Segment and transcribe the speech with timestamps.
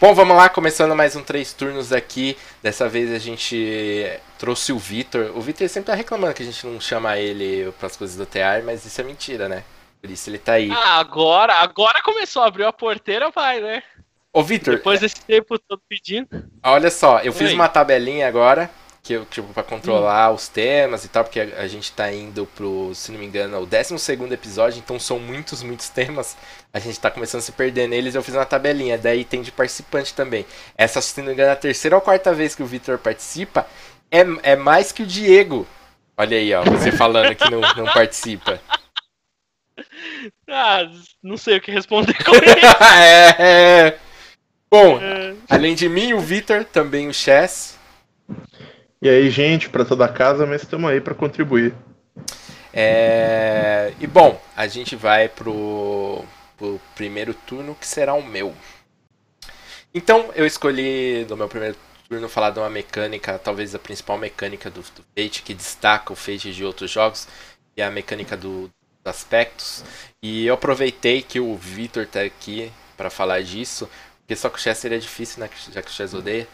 [0.00, 2.34] Bom, vamos lá, começando mais um três turnos aqui.
[2.62, 4.08] Dessa vez a gente
[4.38, 5.36] trouxe o Vitor.
[5.36, 8.24] O Vitor sempre tá reclamando que a gente não chama ele para as coisas do
[8.24, 9.62] TR, mas isso é mentira, né?
[10.00, 10.70] Por isso ele tá aí.
[10.72, 13.82] Ah, agora, agora começou, abriu a porteira, vai, né?
[14.32, 14.76] Ô, Vitor.
[14.76, 16.50] Depois desse tempo todo pedindo.
[16.62, 18.70] Olha só, eu fiz uma tabelinha agora
[19.10, 20.34] que eu, tipo, pra controlar hum.
[20.34, 23.60] os temas e tal, porque a, a, gente tá indo pro, se não me engano,
[23.60, 26.36] o 12 episódio, então são muitos, muitos temas.
[26.72, 29.50] A gente tá começando a se perder neles, eu fiz uma tabelinha, daí tem de
[29.50, 30.46] participante também.
[30.78, 33.66] Essa, se não me engano, é a terceira ou quarta vez que o Victor participa,
[34.12, 35.66] é, é mais que o Diego.
[36.16, 38.60] Olha aí, ó, você falando que não, não participa.
[40.48, 40.88] Ah,
[41.20, 42.84] não sei o que responder com isso.
[42.94, 43.98] é, é.
[44.70, 45.34] Bom, é.
[45.48, 47.79] além de mim, o Victor, também o Chess.
[49.02, 51.74] E aí, gente, para toda a casa, mas estamos aí para contribuir.
[52.70, 53.94] É...
[53.98, 56.22] E bom, a gente vai pro,
[56.58, 58.54] pro primeiro turno que será o meu.
[59.94, 64.68] Então, eu escolhi no meu primeiro turno falar de uma mecânica, talvez a principal mecânica
[64.70, 67.26] do, do Fate, que destaca o Fate de outros jogos,
[67.74, 68.70] que é a mecânica do, dos
[69.06, 69.82] aspectos.
[70.22, 74.60] E eu aproveitei que o Victor tá aqui para falar disso, porque só com o
[74.60, 75.48] Chess seria difícil, né?
[75.72, 76.46] Já que o Chess odeia.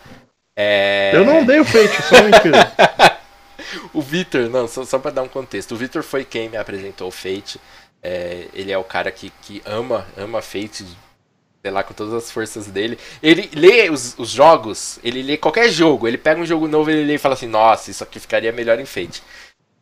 [0.56, 1.10] É...
[1.14, 2.72] Eu não odeio Fate, só mentira.
[3.92, 5.72] o Victor, não, só, só pra dar um contexto.
[5.72, 7.60] O Victor foi quem me apresentou o Fate.
[8.02, 10.86] É, ele é o cara que, que ama, ama Fate,
[11.62, 12.98] sei lá, com todas as forças dele.
[13.22, 16.08] Ele lê os, os jogos, ele lê qualquer jogo.
[16.08, 18.80] Ele pega um jogo novo, ele lê e fala assim: Nossa, isso aqui ficaria melhor
[18.80, 19.22] em Fate.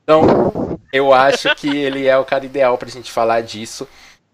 [0.02, 3.88] Então, eu acho que ele é o cara ideal pra gente falar disso.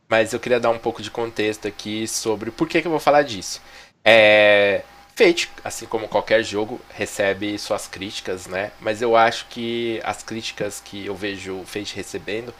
[0.09, 2.99] Mas eu queria dar um pouco de contexto aqui sobre por que, que eu vou
[2.99, 3.63] falar disso.
[4.05, 4.83] É,
[5.21, 8.73] Fate, assim como qualquer jogo, recebe suas críticas, né?
[8.81, 12.55] Mas eu acho que as críticas que eu vejo o Fate recebendo,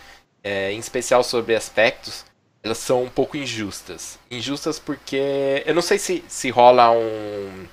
[0.45, 2.23] é, em especial sobre aspectos,
[2.63, 4.19] elas são um pouco injustas.
[4.31, 7.65] Injustas porque eu não sei se, se rola um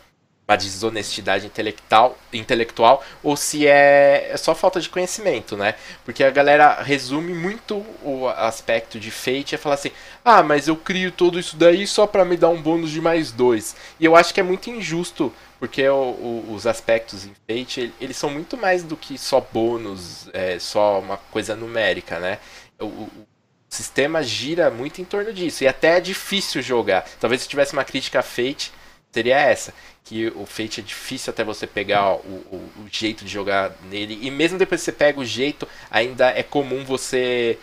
[0.47, 5.75] uma desonestidade intelectual, intelectual ou se é, é só falta de conhecimento, né?
[6.05, 9.91] Porque a galera resume muito o aspecto de Fate e fala assim:
[10.23, 13.31] ah, mas eu crio tudo isso daí só para me dar um bônus de mais
[13.31, 13.75] dois.
[13.99, 18.15] E eu acho que é muito injusto, porque o, o, os aspectos em Fate eles
[18.15, 22.39] são muito mais do que só bônus, é, só uma coisa numérica, né?
[22.79, 23.27] O, o
[23.69, 27.05] sistema gira muito em torno disso e até é difícil jogar.
[27.19, 28.71] Talvez se tivesse uma crítica a Fate
[29.17, 29.73] seria essa
[30.03, 34.17] que o Fate é difícil até você pegar o, o, o, jeito de jogar nele.
[34.21, 37.57] E mesmo depois que você pega o jeito, ainda é comum você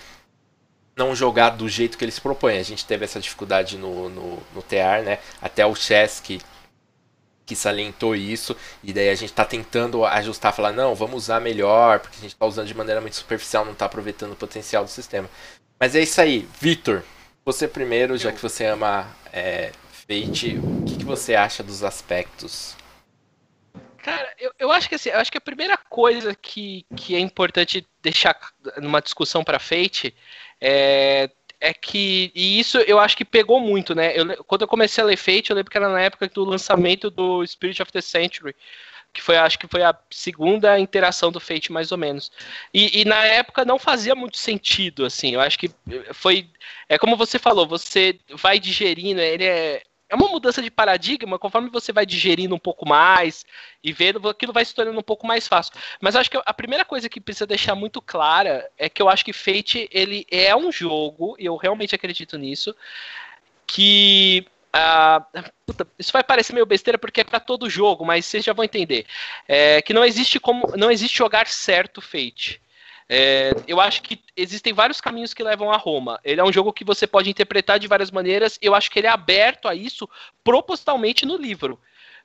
[0.97, 2.59] não jogar do jeito que ele se propõe.
[2.59, 5.21] A gente teve essa dificuldade no, no, no TR, né?
[5.41, 6.39] Até o Chess que,
[7.47, 8.55] que salientou isso.
[8.83, 12.35] E daí a gente está tentando ajustar, falar, não, vamos usar melhor, porque a gente
[12.35, 15.31] está usando de maneira muito superficial, não está aproveitando o potencial do sistema.
[15.81, 16.47] Mas é isso aí.
[16.61, 17.03] Vitor,
[17.45, 19.73] você primeiro, já que você ama é,
[20.07, 22.77] Fate, o que, que você acha dos aspectos?
[24.03, 27.19] Cara, eu, eu acho que assim, eu acho que a primeira coisa que, que é
[27.19, 28.39] importante deixar
[28.77, 30.15] numa discussão para Fate
[30.61, 32.31] é, é que.
[32.35, 34.13] E isso eu acho que pegou muito, né?
[34.15, 37.11] Eu, quando eu comecei a ler Fate, eu lembro que era na época do lançamento
[37.11, 38.55] do Spirit of the Century
[39.15, 42.33] que foi acho que foi a segunda interação do Fate mais ou menos
[42.75, 45.71] e, e, na época não fazia muito sentido assim eu acho que
[46.13, 46.51] foi
[46.89, 51.71] é como você falou você vai digerindo ele é é uma mudança de paradigma, conforme
[51.71, 53.45] você vai digerindo um pouco mais
[53.83, 55.73] e vendo, aquilo vai se tornando um pouco mais fácil.
[56.01, 59.25] Mas acho que a primeira coisa que precisa deixar muito clara é que eu acho
[59.25, 62.75] que Fate ele é um jogo, e eu realmente acredito nisso,
[63.67, 68.45] que Uh, puta, isso vai parecer meio besteira porque é para todo jogo, mas vocês
[68.45, 69.07] já vão entender.
[69.47, 72.61] É, que não existe como não existe jogar certo Fate.
[73.09, 76.19] É, eu acho que existem vários caminhos que levam a Roma.
[76.25, 78.59] Ele é um jogo que você pode interpretar de várias maneiras.
[78.61, 80.09] Eu acho que ele é aberto a isso
[80.43, 81.79] propositalmente no livro.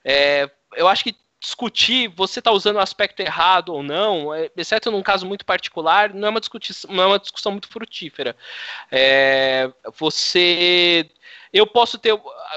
[0.03, 4.91] É, eu acho que discutir você está usando o aspecto errado ou não, é, exceto
[4.91, 8.35] num caso muito particular, não é uma, discussão, não é uma discussão muito frutífera.
[8.91, 11.09] É, você
[11.51, 12.13] eu posso ter.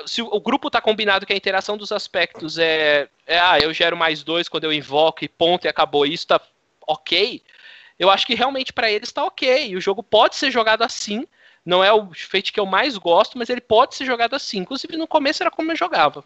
[0.07, 3.39] Se o grupo está combinado que a interação dos aspectos é, é.
[3.39, 6.41] Ah, eu gero mais dois quando eu invoco e ponto e acabou isso, tá
[6.87, 7.43] ok
[8.03, 9.77] eu acho que realmente para eles está ok.
[9.77, 11.25] O jogo pode ser jogado assim.
[11.65, 14.59] Não é o feito que eu mais gosto, mas ele pode ser jogado assim.
[14.59, 16.25] Inclusive no começo era como eu jogava.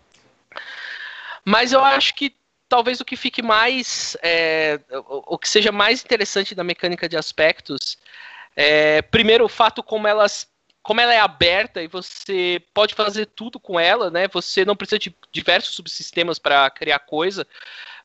[1.44, 2.34] Mas eu acho que
[2.66, 4.16] talvez o que fique mais.
[4.22, 7.98] É, o que seja mais interessante da mecânica de aspectos
[8.56, 10.48] é, primeiro, o fato como elas.
[10.82, 14.28] Como ela é aberta e você pode fazer tudo com ela, né?
[14.28, 17.46] Você não precisa de diversos subsistemas para criar coisa.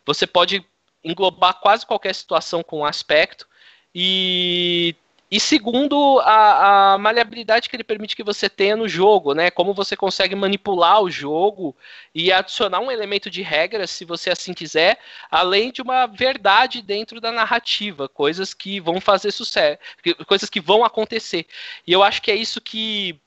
[0.03, 0.65] Você pode
[1.03, 3.47] englobar quase qualquer situação com um aspecto.
[3.93, 4.95] E,
[5.31, 9.49] E segundo, a, a, maleabilidade que ele permite que você tenha no jogo, né?
[9.49, 11.75] Como você consegue manipular o jogo
[12.13, 14.99] e adicionar um elemento de regra, se você assim quiser,
[15.29, 19.79] além de uma verdade dentro da narrativa, coisas que vão fazer sucesso,
[20.27, 21.45] coisas que vão acontecer.
[21.87, 23.17] E eu acho que é isso que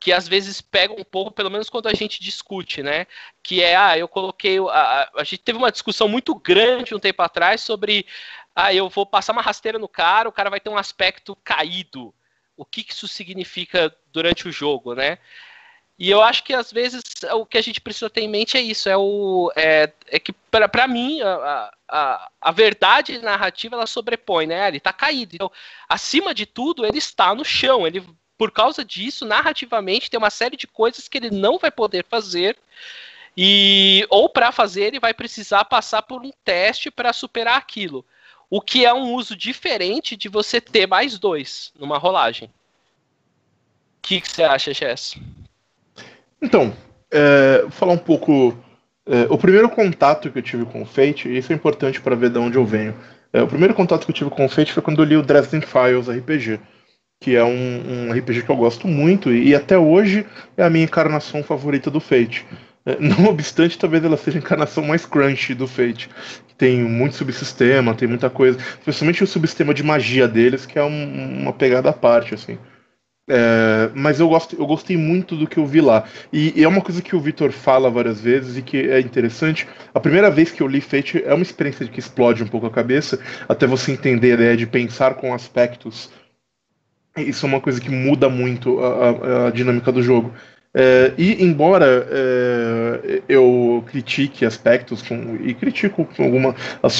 [0.00, 3.06] que às vezes pega um pouco, pelo menos quando a gente discute, né?
[3.42, 4.58] Que é, ah, eu coloquei.
[4.58, 8.06] A, a, gente teve uma discussão muito grande um tempo atrás sobre
[8.54, 12.14] ah, eu vou passar uma rasteira no cara, o cara vai ter um aspecto caído.
[12.56, 15.18] O que, isso significa durante o jogo, né?
[15.98, 17.02] E eu acho que às vezes
[17.34, 20.32] o que a gente precisa ter em mente é isso, é o é, é que
[20.32, 24.68] para mim a, a, a verdade narrativa ela sobrepõe, né?
[24.68, 25.34] Ele está caído.
[25.34, 25.52] Então,
[25.88, 27.86] acima de tudo, ele está no chão.
[27.86, 28.02] Ele
[28.38, 32.56] por causa disso, narrativamente tem uma série de coisas que ele não vai poder fazer.
[33.36, 38.04] E ou para fazer ele vai precisar passar por um teste para superar aquilo.
[38.50, 42.48] O que é um uso diferente de você ter mais dois numa rolagem.
[42.48, 45.16] O que, você acha, Jess?
[46.42, 46.74] Então,
[47.12, 48.58] é, vou falar um pouco.
[49.06, 52.16] É, o primeiro contato que eu tive com o Fate, e isso é importante para
[52.16, 52.94] ver de onde eu venho.
[53.32, 55.22] É, o primeiro contato que eu tive com o Fate foi quando eu li o
[55.22, 56.58] Dresden Files RPG,
[57.20, 60.26] que é um, um RPG que eu gosto muito e, e até hoje
[60.56, 62.44] é a minha encarnação favorita do Fate.
[62.90, 66.08] É, não obstante, talvez ela seja a encarnação mais crunch do Fate.
[66.56, 68.58] Tem muito subsistema, tem muita coisa.
[68.58, 72.58] Especialmente o subsistema de magia deles, que é um, uma pegada à parte, assim.
[73.28, 76.04] É, mas eu, gosto, eu gostei muito do que eu vi lá.
[76.32, 79.68] E, e é uma coisa que o Vitor fala várias vezes e que é interessante.
[79.94, 82.70] A primeira vez que eu li Fate é uma experiência que explode um pouco a
[82.70, 86.10] cabeça, até você entender a ideia de pensar com aspectos.
[87.16, 90.34] Isso é uma coisa que muda muito a, a, a dinâmica do jogo.
[90.72, 96.54] É, e embora é, eu critique aspectos com, e critico alguma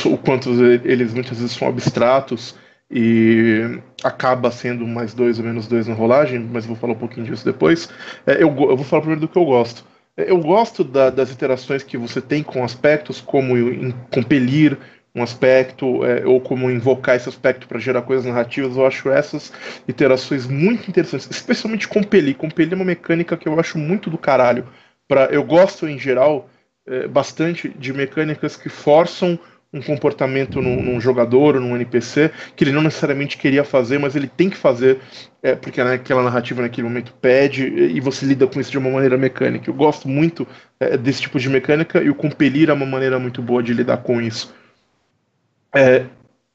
[0.06, 0.50] o quanto
[0.84, 2.56] eles muitas vezes são abstratos
[2.90, 7.26] e acaba sendo mais dois ou menos dois na rolagem, mas vou falar um pouquinho
[7.26, 7.88] disso depois.
[8.26, 9.84] É, eu, eu, vou falar primeiro do que eu gosto.
[10.16, 14.76] É, eu gosto da, das interações que você tem com aspectos como em, compelir
[15.14, 19.52] um aspecto, é, ou como invocar esse aspecto para gerar coisas narrativas, eu acho essas
[19.88, 22.36] interações muito interessantes, especialmente compelir.
[22.36, 24.66] Compelir é uma mecânica que eu acho muito do caralho.
[25.08, 26.48] Pra, eu gosto, em geral,
[26.86, 29.38] é, bastante de mecânicas que forçam
[29.72, 34.16] um comportamento num, num, jogador ou num NPC que ele não necessariamente queria fazer, mas
[34.16, 34.98] ele tem que fazer,
[35.42, 39.16] é, porque aquela narrativa naquele momento pede, e você lida com isso de uma maneira
[39.16, 39.70] mecânica.
[39.70, 40.46] Eu gosto muito
[40.80, 43.98] é, desse tipo de mecânica e o compelir é uma maneira muito boa de lidar
[43.98, 44.52] com isso.
[45.74, 46.04] É,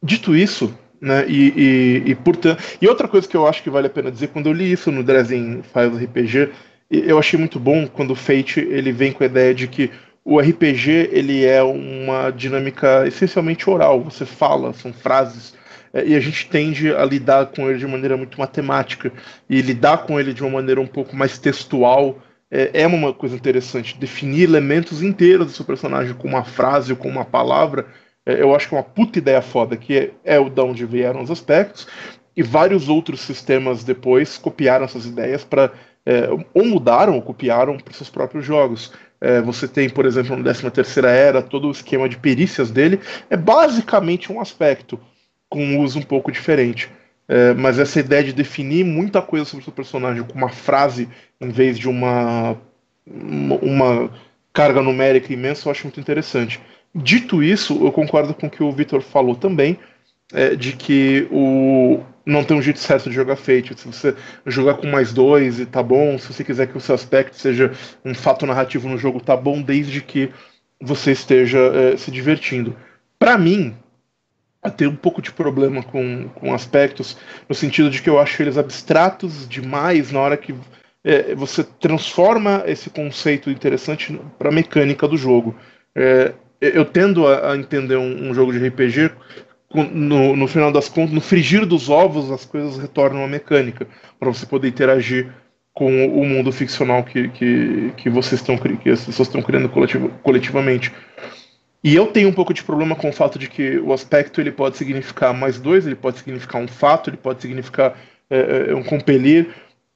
[0.03, 3.87] dito isso, né, e, e, e, portanto, e outra coisa que eu acho que vale
[3.87, 6.51] a pena dizer, quando eu li isso no Dresden Files RPG,
[6.89, 9.91] eu achei muito bom quando o Fate ele vem com a ideia de que
[10.23, 15.53] o RPG ele é uma dinâmica essencialmente oral, você fala, são frases,
[15.93, 19.11] é, e a gente tende a lidar com ele de maneira muito matemática,
[19.49, 22.19] e lidar com ele de uma maneira um pouco mais textual
[22.51, 23.97] é, é uma coisa interessante.
[23.97, 27.85] Definir elementos inteiros do seu personagem com uma frase ou com uma palavra
[28.25, 31.21] eu acho que é uma puta ideia foda, que é, é o de onde vieram
[31.21, 31.87] os aspectos,
[32.35, 35.71] e vários outros sistemas depois copiaram essas ideias para
[36.05, 38.93] é, ou mudaram ou copiaram para seus próprios jogos.
[39.19, 42.99] É, você tem, por exemplo, no 13 terceira era, todo o esquema de perícias dele
[43.29, 44.99] é basicamente um aspecto
[45.49, 46.89] com um uso um pouco diferente.
[47.27, 51.09] É, mas essa ideia de definir muita coisa sobre o seu personagem com uma frase
[51.41, 52.55] em vez de uma,
[53.07, 54.11] uma
[54.53, 56.61] carga numérica imensa, eu acho muito interessante.
[56.95, 59.77] Dito isso, eu concordo com o que o Vitor falou também,
[60.33, 63.77] é, de que o não tem um jeito certo de jogar Fate.
[63.77, 64.15] Se você
[64.47, 67.71] jogar com mais dois e tá bom, se você quiser que o seu aspecto seja
[68.03, 70.31] um fato narrativo no jogo, tá bom, desde que
[70.81, 72.75] você esteja é, se divertindo.
[73.19, 73.75] Para mim,
[74.71, 78.57] tenho um pouco de problema com, com aspectos, no sentido de que eu acho eles
[78.57, 80.55] abstratos demais na hora que
[81.03, 85.55] é, você transforma esse conceito interessante para mecânica do jogo.
[85.93, 89.11] É, eu tendo a, a entender um, um, jogo de RPG
[89.91, 93.87] no, no, final das contas, no frigir dos ovos, as coisas retornam à mecânica
[94.19, 95.31] para você poder interagir
[95.73, 100.09] com o mundo ficcional que, que, que vocês estão que as pessoas estão criando coletiv,
[100.23, 100.91] coletivamente.
[101.83, 104.51] E eu tenho um pouco de problema com o fato de que o aspecto ele
[104.51, 109.49] pode significar mais dois, ele pode significar um fato, ele pode significar é, um compelir,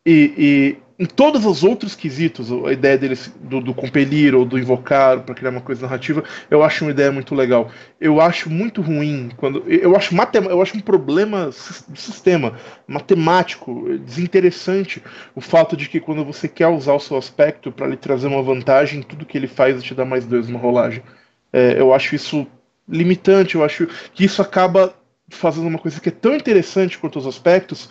[0.06, 4.60] e, e em todos os outros quesitos, a ideia deles do, do compelir ou do
[4.60, 7.72] invocar para criar uma coisa narrativa, eu acho uma ideia muito legal.
[8.02, 11.46] Eu acho muito ruim quando eu acho matem, eu acho um problema
[11.88, 15.02] do sistema matemático, desinteressante
[15.34, 18.44] o fato de que quando você quer usar o seu aspecto para lhe trazer uma
[18.44, 21.02] vantagem, tudo que ele faz é te dar mais dois numa rolagem.
[21.54, 22.46] É, eu acho isso
[22.90, 24.94] limitante, eu acho que isso acaba
[25.30, 27.90] fazendo uma coisa que é tão interessante quanto os aspectos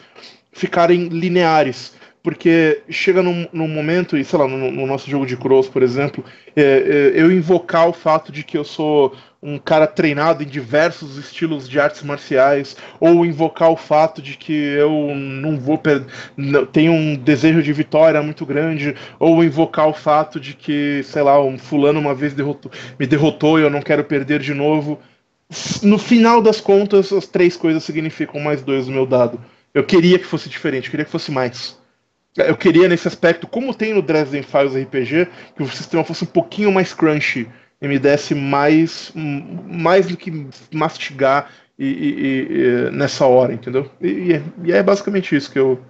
[0.53, 1.97] ficarem lineares.
[2.23, 5.83] Porque chega num, num momento, e sei lá, no, no, nosso jogo de Cross, por
[5.83, 10.47] exemplo, é, é, eu invocar o fato de que eu sou um cara treinado em
[10.47, 15.81] diversos estilos de artes marciais, ou invocar o fato de que eu não vou
[16.73, 21.41] tenho um desejo de vitória muito grande, ou invocar o fato de que, sei lá,
[21.41, 24.99] um fulano uma vez derrotou, me derrotou e eu não quero perder de novo.
[25.83, 29.41] No final das contas, as três coisas significam mais dois no meu dado.
[29.73, 31.78] Eu queria que fosse diferente, eu queria que fosse mais.
[32.47, 36.28] Eu queria nesse aspecto, como tem no Dresden Files RPG, que o sistema fosse um
[36.28, 37.49] pouquinho mais crunchy
[37.80, 43.90] e me desse mais, mais do que mastigar e, e, e nessa hora, entendeu?
[44.00, 45.80] E, e, é basicamente isso que eu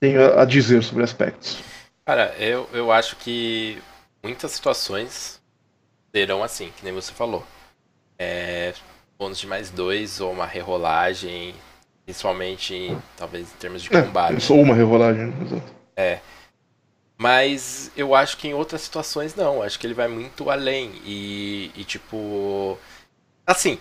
[0.00, 1.58] tenho a dizer sobre aspectos.
[2.06, 3.78] Cara, eu, eu acho que
[4.22, 5.40] muitas situações
[6.14, 7.44] serão assim, que nem você falou.
[8.18, 8.72] É,
[9.18, 11.54] bônus de mais dois ou uma rerolagem,
[12.04, 14.52] principalmente talvez em termos de é, combate.
[14.52, 15.77] Ou uma rerolagem, exato.
[15.98, 16.20] É.
[17.16, 19.60] Mas eu acho que em outras situações não.
[19.60, 20.92] Acho que ele vai muito além.
[21.04, 22.78] E, e tipo.
[23.44, 23.80] Assim,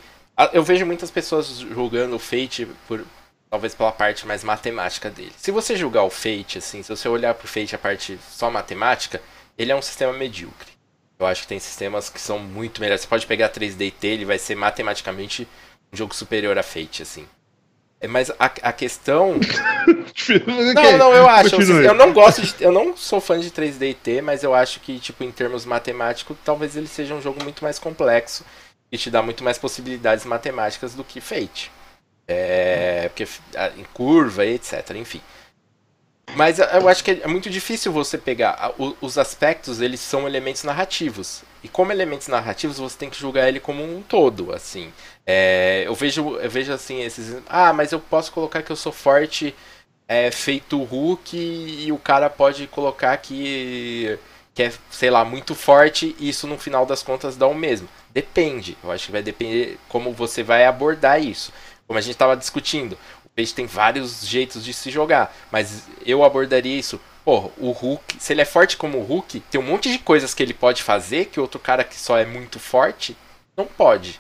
[0.52, 3.06] eu vejo muitas pessoas julgando o Fate por.
[3.50, 5.32] Talvez pela parte mais matemática dele.
[5.38, 9.22] Se você julgar o Fate, assim, se você olhar pro Fate a parte só matemática,
[9.58, 10.68] ele é um sistema medíocre.
[11.18, 13.04] Eu acho que tem sistemas que são muito melhores.
[13.04, 15.48] Você pode pegar 3D T, ele vai ser matematicamente
[15.94, 17.26] um jogo superior a Fate, assim.
[18.00, 19.40] É, mas a, a questão.
[20.76, 21.56] não, não, eu acho.
[21.62, 22.64] Eu não gosto de.
[22.64, 26.38] Eu não sou fã de 3D T, mas eu acho que, tipo, em termos matemáticos,
[26.46, 28.46] talvez ele seja um jogo muito mais complexo
[28.92, 31.72] e te dá muito mais possibilidades matemáticas do que Fate.
[32.28, 33.28] É, porque
[33.78, 35.22] em curva e etc, enfim.
[36.36, 38.74] Mas eu acho que é muito difícil você pegar.
[39.02, 41.42] Os aspectos, eles são elementos narrativos.
[41.64, 44.92] E como elementos narrativos, você tem que julgar ele como um todo, assim.
[45.28, 47.42] É, eu vejo eu vejo assim esses.
[47.48, 49.54] Ah, mas eu posso colocar que eu sou forte
[50.08, 54.18] é, feito Hulk e o cara pode colocar que,
[54.56, 57.90] que é, sei lá, muito forte e isso no final das contas dá o mesmo.
[58.14, 58.78] Depende.
[58.84, 61.52] Eu acho que vai depender como você vai abordar isso.
[61.86, 62.98] Como a gente estava discutindo.
[63.38, 67.00] Peixe tem vários jeitos de se jogar, mas eu abordaria isso.
[67.24, 70.34] Pô, o Hulk, se ele é forte como o Hulk, tem um monte de coisas
[70.34, 73.16] que ele pode fazer que outro cara que só é muito forte
[73.56, 74.20] não pode.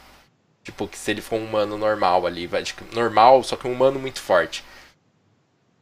[0.67, 3.71] Tipo, que se ele for um humano normal ali, vai, tipo, normal, só que um
[3.71, 4.65] humano muito forte.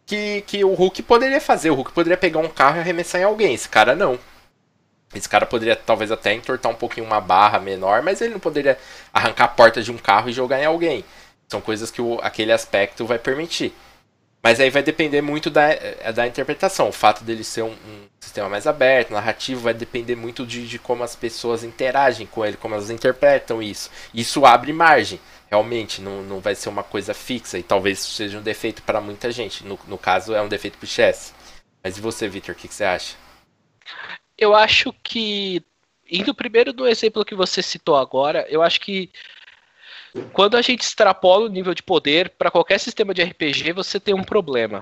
[0.05, 1.71] Que, que o Hulk poderia fazer.
[1.71, 3.55] O Hulk poderia pegar um carro e arremessar em alguém.
[3.55, 4.19] Esse cara não.
[5.11, 8.77] Esse cara poderia talvez até entortar um pouquinho uma barra menor, mas ele não poderia
[9.11, 11.03] arrancar a porta de um carro e jogar em alguém.
[11.49, 13.73] São coisas que o, aquele aspecto vai permitir.
[14.45, 16.89] Mas aí vai depender muito da, eh, da interpretação.
[16.89, 20.77] O fato dele ser um, um sistema mais aberto, narrativo, vai depender muito de, de,
[20.77, 23.89] como as pessoas interagem com ele, como elas interpretam isso.
[24.13, 27.57] Isso abre margem, realmente, não, não vai ser uma coisa fixa.
[27.57, 29.65] E talvez seja um defeito para muita gente.
[29.65, 31.33] No, no caso, é um defeito para o chess.
[31.83, 33.15] Mas e você, Victor, o que, que você acha?
[34.37, 35.63] Eu acho que,
[36.07, 39.09] indo primeiro do exemplo que você citou agora, eu acho que
[40.31, 44.13] quando a gente extrapola o nível de poder para qualquer sistema de RPG, você tem
[44.13, 44.81] um problema.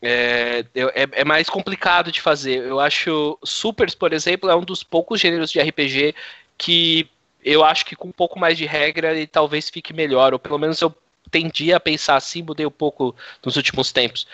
[0.00, 2.62] É, é, é, mais complicado de fazer.
[2.62, 6.14] Eu acho Supers, por exemplo, é um dos poucos gêneros de RPG
[6.58, 7.08] que
[7.44, 10.58] eu acho que com um pouco mais de regra ele talvez fique melhor, ou pelo
[10.58, 10.94] menos eu
[11.30, 14.26] tendi a pensar assim, mudei um pouco nos últimos tempos.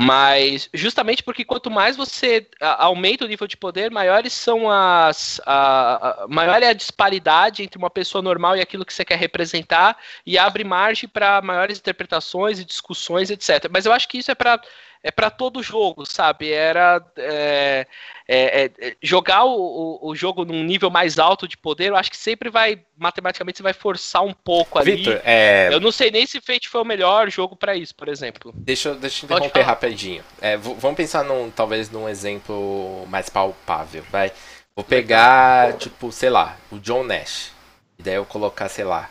[0.00, 5.40] Mas justamente porque quanto mais você aumenta o nível de poder, maiores são as.
[5.44, 9.18] A, a, maior é a disparidade entre uma pessoa normal e aquilo que você quer
[9.18, 13.68] representar, e abre margem para maiores interpretações e discussões, etc.
[13.72, 14.60] Mas eu acho que isso é para
[15.02, 16.50] é para todo jogo, sabe?
[16.50, 17.86] Era é,
[18.26, 22.16] é, é, jogar o, o, jogo num nível mais alto de poder, eu acho que
[22.16, 24.96] sempre vai, matematicamente, você vai forçar um pouco ali.
[24.96, 25.68] Victor, é...
[25.72, 28.52] Eu não sei nem se Fate foi o melhor jogo para isso, por exemplo.
[28.54, 30.24] Deixa, deixa eu interromper rapidinho.
[30.40, 34.32] É, vamos pensar num, talvez num exemplo mais palpável, vai.
[34.74, 37.52] Vou pegar, tipo, sei lá, o John Nash.
[37.98, 39.10] E daí eu colocar, sei lá,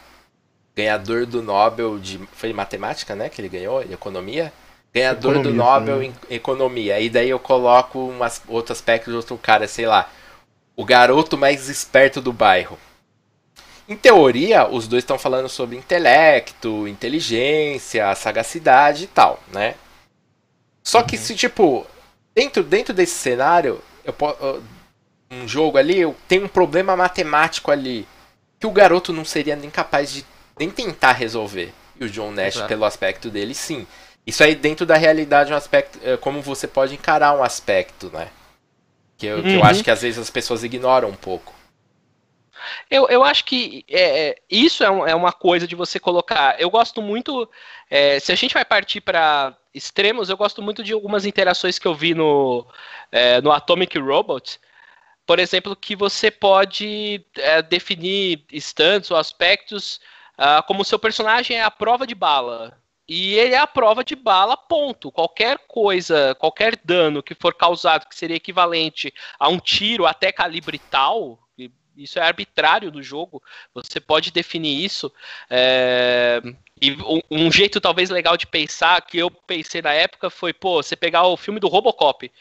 [0.73, 2.19] ganhador do Nobel de.
[2.31, 3.27] Foi matemática, né?
[3.27, 4.53] Que ele ganhou, economia?
[4.97, 6.99] Ganhador economia, do Nobel em economia.
[6.99, 10.09] E daí eu coloco umas, outro aspecto de outro cara, sei lá.
[10.75, 12.77] O garoto mais esperto do bairro.
[13.87, 19.75] Em teoria, os dois estão falando sobre intelecto, inteligência, sagacidade e tal, né?
[20.83, 21.21] Só que uhum.
[21.21, 21.85] se, tipo,
[22.35, 24.13] dentro, dentro desse cenário, eu,
[25.31, 28.07] um jogo ali, eu tenho um problema matemático ali
[28.59, 30.25] que o garoto não seria nem capaz de
[30.57, 31.73] nem tentar resolver.
[31.99, 33.87] E o John Nash, pelo aspecto dele, sim.
[34.27, 35.97] Isso aí dentro da realidade um aspecto.
[36.03, 38.29] É, como você pode encarar um aspecto, né?
[39.17, 39.43] Que eu, uhum.
[39.43, 39.83] que eu acho uhum.
[39.85, 41.55] que às vezes as pessoas ignoram um pouco.
[42.91, 46.59] Eu, eu acho que é, é isso é, um, é, uma coisa de você colocar.
[46.59, 47.49] Eu gosto muito.
[47.89, 51.87] É, se a gente vai partir para extremos, eu gosto muito de algumas interações que
[51.87, 52.67] eu vi no,
[53.11, 54.59] é, no Atomic Robot.
[55.25, 60.01] Por exemplo, que você pode é, definir instantes ou aspectos
[60.37, 62.77] uh, como seu personagem é a prova de bala.
[63.07, 65.11] E ele é a prova de bala, ponto.
[65.11, 70.77] Qualquer coisa, qualquer dano que for causado, que seria equivalente a um tiro até calibre
[70.77, 71.39] tal,
[71.97, 73.41] isso é arbitrário do jogo,
[73.73, 75.11] você pode definir isso.
[75.49, 76.41] É...
[76.79, 76.95] E
[77.31, 81.25] um jeito talvez legal de pensar, que eu pensei na época, foi, pô, você pegar
[81.25, 82.31] o filme do Robocop.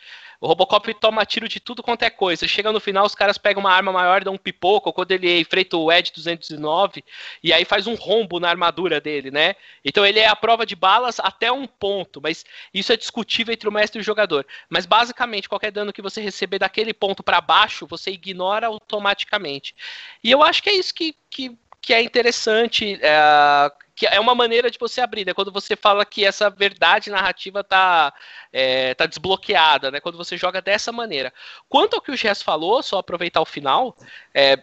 [0.40, 2.46] O Robocop toma tiro de tudo quanto é coisa.
[2.46, 5.76] Chega no final, os caras pegam uma arma maior, dão um pipoco, quando ele enfrenta
[5.76, 7.04] o Ed 209,
[7.42, 9.54] e aí faz um rombo na armadura dele, né?
[9.84, 13.68] Então ele é a prova de balas até um ponto, mas isso é discutível entre
[13.68, 14.46] o mestre e o jogador.
[14.68, 19.74] Mas basicamente, qualquer dano que você receber daquele ponto para baixo, você ignora automaticamente.
[20.22, 22.98] E eu acho que é isso que, que, que é interessante.
[23.02, 25.32] É que é uma maneira de você abrir, né?
[25.32, 28.12] Quando você fala que essa verdade narrativa tá,
[28.52, 30.00] é, tá desbloqueada, né?
[30.00, 31.32] Quando você joga dessa maneira.
[31.66, 33.96] Quanto ao que o Jess falou, só aproveitar o final,
[34.34, 34.62] é,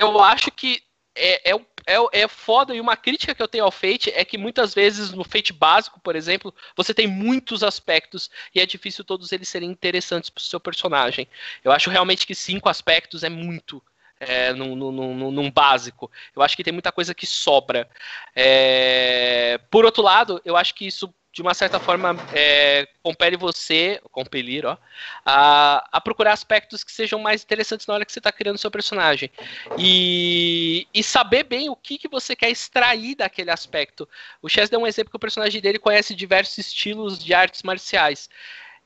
[0.00, 0.82] eu acho que
[1.14, 1.54] é, é,
[1.86, 5.12] é, é foda e uma crítica que eu tenho ao Fate é que muitas vezes
[5.12, 9.70] no Fate básico, por exemplo, você tem muitos aspectos e é difícil todos eles serem
[9.70, 11.28] interessantes para o seu personagem.
[11.62, 13.82] Eu acho realmente que cinco aspectos é muito
[14.20, 16.10] é, num, num, num, básico.
[16.34, 17.88] Eu acho que tem muita coisa que sobra.
[18.34, 24.00] É, por outro lado, eu acho que isso de uma certa forma, é, compele você,
[24.10, 24.78] compelir, ó,
[25.22, 28.70] a, a, procurar aspectos que sejam mais interessantes na hora que você está criando seu
[28.70, 29.30] personagem.
[29.76, 34.08] E, e saber bem o que, que você quer extrair daquele aspecto.
[34.40, 38.30] O Chess deu um exemplo que o personagem dele conhece diversos estilos de artes marciais.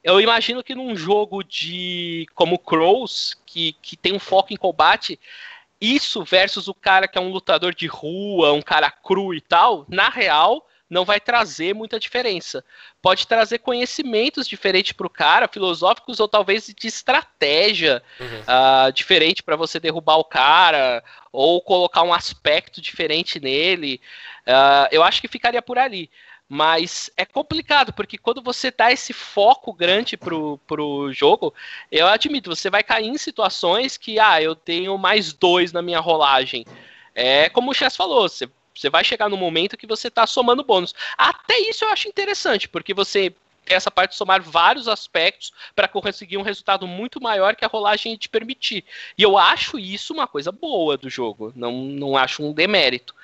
[0.02, 5.20] Eu imagino que num jogo de como Crows, que, que tem um foco em combate,
[5.80, 9.86] isso versus o cara que é um lutador de rua, um cara cru e tal,
[9.88, 12.64] na real, não vai trazer muita diferença.
[13.00, 18.26] Pode trazer conhecimentos diferentes para o cara, filosóficos ou talvez de estratégia uhum.
[18.26, 24.00] uh, diferente para você derrubar o cara, ou colocar um aspecto diferente nele.
[24.46, 26.10] Uh, eu acho que ficaria por ali.
[26.52, 31.54] Mas é complicado, porque quando você dá esse foco grande pro, pro jogo,
[31.92, 36.00] eu admito, você vai cair em situações que, ah, eu tenho mais dois na minha
[36.00, 36.66] rolagem.
[37.14, 40.64] É como o Chess falou, você, você vai chegar no momento que você está somando
[40.64, 40.92] bônus.
[41.16, 43.32] Até isso eu acho interessante, porque você
[43.64, 47.68] tem essa parte de somar vários aspectos para conseguir um resultado muito maior que a
[47.68, 48.84] rolagem te permitir.
[49.16, 53.14] E eu acho isso uma coisa boa do jogo, não, não acho um demérito.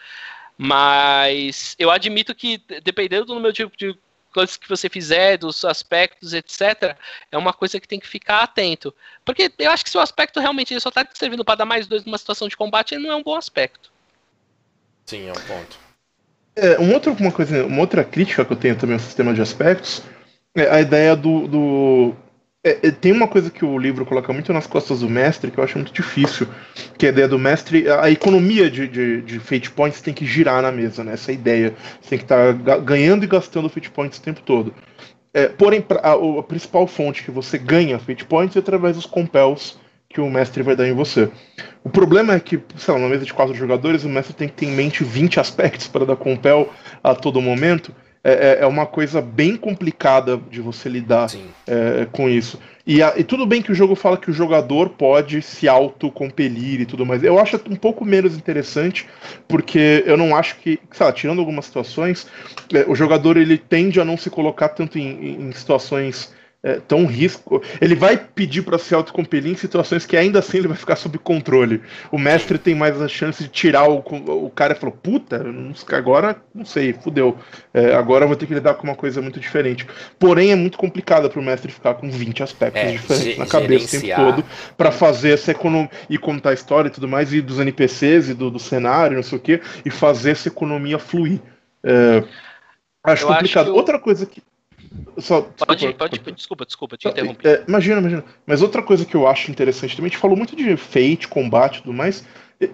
[0.59, 3.99] Mas eu admito que, dependendo do número de, de
[4.33, 6.97] coisas que você fizer, dos aspectos, etc.,
[7.33, 8.95] é uma coisa que tem que ficar atento.
[9.25, 12.05] Porque eu acho que se o aspecto realmente só está servindo para dar mais dois
[12.05, 13.91] numa situação de combate, ele não é um bom aspecto.
[15.07, 15.79] Sim, é um ponto.
[16.55, 19.43] É, um outro, uma, coisa, uma outra crítica que eu tenho também ao sistema de
[19.43, 20.03] aspectos
[20.55, 22.17] é a ideia do, do
[22.67, 25.59] é, é, tem uma coisa que o livro coloca muito nas costas do mestre que
[25.59, 26.49] eu acho muito difícil,
[26.99, 30.27] que é a ideia do mestre, a economia de, de, de fate points tem que
[30.27, 31.13] girar na mesa, né?
[31.13, 31.75] Essa ideia.
[32.01, 34.75] Você tem que estar tá ganhando e gastando fate points o tempo todo.
[35.33, 39.79] É, porém, a, a, principal fonte que você ganha fate points é através dos compels
[40.09, 41.29] que o mestre vai dar em você.
[41.85, 44.55] O problema é que, sei lá, numa mesa de quatro jogadores, o mestre tem que
[44.55, 46.73] ter em mente 20 aspectos para dar compel
[47.05, 47.95] a todo momento.
[48.27, 51.31] É, é, é uma coisa bem complicada de você lidar
[51.65, 52.59] é, com isso.
[52.85, 56.81] E, a, e, tudo bem que o jogo fala que o jogador pode se autocompelir
[56.81, 57.23] e tudo mais.
[57.23, 59.07] Eu acho um pouco menos interessante,
[59.47, 62.27] porque eu não acho que, sei lá, tirando algumas situações,
[62.75, 66.35] é, o jogador ele tende a não se colocar tanto em, em situações
[66.67, 67.63] é, tão risco.
[67.81, 71.17] Ele vai pedir para se autocompelir em situações que ainda assim ele vai ficar sob
[71.17, 71.81] controle.
[72.11, 75.47] O mestre tem mais a chance de tirar o, o cara e falou: puta,
[75.93, 77.39] agora não sei, fudeu.
[77.73, 79.87] É, agora eu vou ter que lidar com uma coisa muito diferente.
[80.19, 83.97] Porém, é muito complicado para o mestre ficar com 20 aspectos é, diferentes na cabeça
[83.97, 84.45] o tempo todo
[84.77, 88.35] para fazer essa economia e contar a história e tudo mais, e dos NPCs e
[88.35, 91.41] do, do cenário, não sei o que, e fazer essa economia fluir.
[91.85, 92.25] É,
[93.05, 93.67] acho eu complicado.
[93.67, 94.43] Acho Outra coisa que.
[95.19, 97.47] Só, desculpa, pode, pode, pode, desculpa, desculpa, te interrompi.
[97.49, 98.25] É, imagina, imagina.
[98.47, 101.79] Mas outra coisa que eu acho interessante também, a gente falou muito de Fate, combate
[101.79, 102.25] e tudo mais.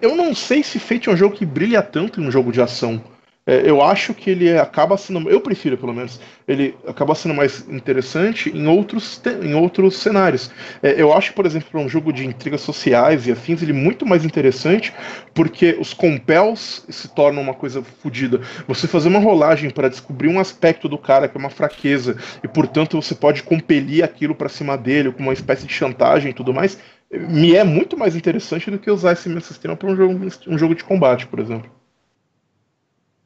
[0.01, 2.61] Eu não sei se Fate é um jogo que brilha tanto em um jogo de
[2.61, 3.03] ação.
[3.45, 7.67] É, eu acho que ele acaba sendo, eu prefiro pelo menos, ele acaba sendo mais
[7.67, 10.49] interessante em outros, em outros cenários.
[10.81, 14.05] É, eu acho, por exemplo, para um jogo de intrigas sociais e afins, ele muito
[14.05, 14.93] mais interessante
[15.33, 18.39] porque os compels se tornam uma coisa fodida.
[18.65, 22.47] Você fazer uma rolagem para descobrir um aspecto do cara que é uma fraqueza e,
[22.47, 26.53] portanto, você pode compelir aquilo para cima dele com uma espécie de chantagem e tudo
[26.53, 26.77] mais
[27.11, 30.57] me é muito mais interessante do que usar esse mesmo sistema para um jogo, um
[30.57, 31.69] jogo de combate, por exemplo.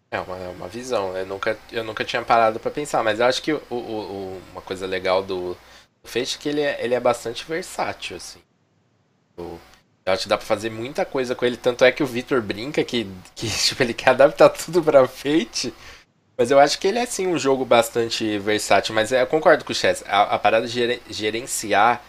[0.10, 3.26] É uma, é uma visão, eu nunca, eu nunca tinha parado para pensar, mas eu
[3.26, 7.00] acho que o, o, uma coisa legal do, do é que ele é, ele é
[7.00, 8.39] bastante versátil, assim.
[9.38, 9.60] Eu,
[10.06, 12.41] eu acho que dá pra fazer muita coisa com ele, tanto é que o Victor
[12.41, 15.74] brinca que, que tipo, ele quer adaptar tudo pra Fate,
[16.38, 19.74] mas eu acho que ele é sim um jogo bastante versátil, mas eu concordo com
[19.74, 22.02] o Chess, a, a parada de gerenciar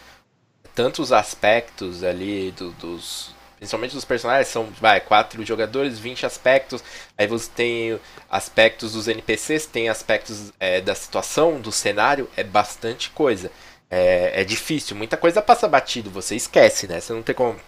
[0.72, 6.82] tantos aspectos ali do, dos, principalmente dos personagens, são vai, quatro jogadores, 20 aspectos.
[7.16, 13.10] Aí você tem aspectos dos NPCs, tem aspectos é, da situação, do cenário, é bastante
[13.10, 13.50] coisa.
[13.90, 17.00] É, é difícil, muita coisa passa batido, você esquece, né?
[17.00, 17.58] Você não tem como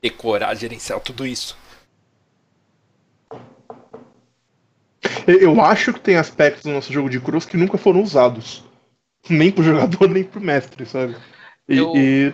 [0.00, 1.56] decorar, gerenciar tudo isso.
[5.26, 8.64] Eu acho que tem aspectos do nosso jogo de cruz que nunca foram usados.
[9.28, 11.16] Nem pro jogador, nem pro mestre, sabe?
[11.68, 12.32] E, eu, e...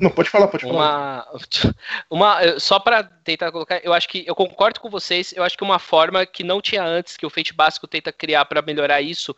[0.00, 0.74] Não, pode falar, pode falar.
[0.74, 1.26] Uma,
[2.10, 5.32] uma só para tentar colocar, eu acho que eu concordo com vocês.
[5.36, 8.46] Eu acho que uma forma que não tinha antes que o Fate básico tenta criar
[8.46, 9.36] para melhorar isso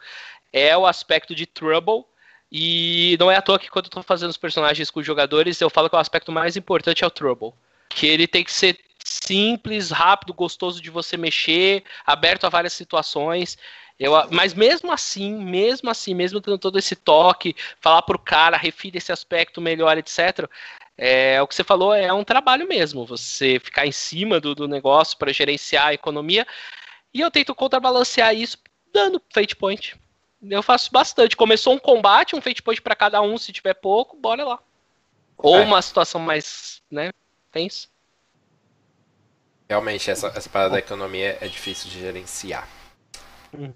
[0.52, 2.04] é o aspecto de trouble.
[2.50, 5.60] E não é à toa que quando eu tô fazendo os personagens com os jogadores,
[5.60, 7.54] eu falo que o aspecto mais importante é o trouble,
[7.88, 13.56] que ele tem que ser simples, rápido, gostoso de você mexer, aberto a várias situações.
[13.98, 18.98] Eu, mas mesmo assim, mesmo assim, mesmo tendo todo esse toque, falar pro cara, refira
[18.98, 20.48] esse aspecto melhor, etc.
[20.96, 24.68] É, o que você falou é um trabalho mesmo, você ficar em cima do, do
[24.68, 26.46] negócio para gerenciar a economia.
[27.12, 28.58] E eu tento contrabalancear isso
[28.92, 29.96] dando fate point.
[30.42, 31.36] Eu faço bastante.
[31.36, 34.58] Começou um combate, um fate point para cada um, se tiver pouco, bora lá.
[35.38, 35.60] Ou é.
[35.62, 37.10] uma situação mais, né,
[37.50, 37.88] tensa.
[39.68, 42.68] Realmente, essa, essa parada da economia é difícil de gerenciar.
[43.52, 43.72] Uhum.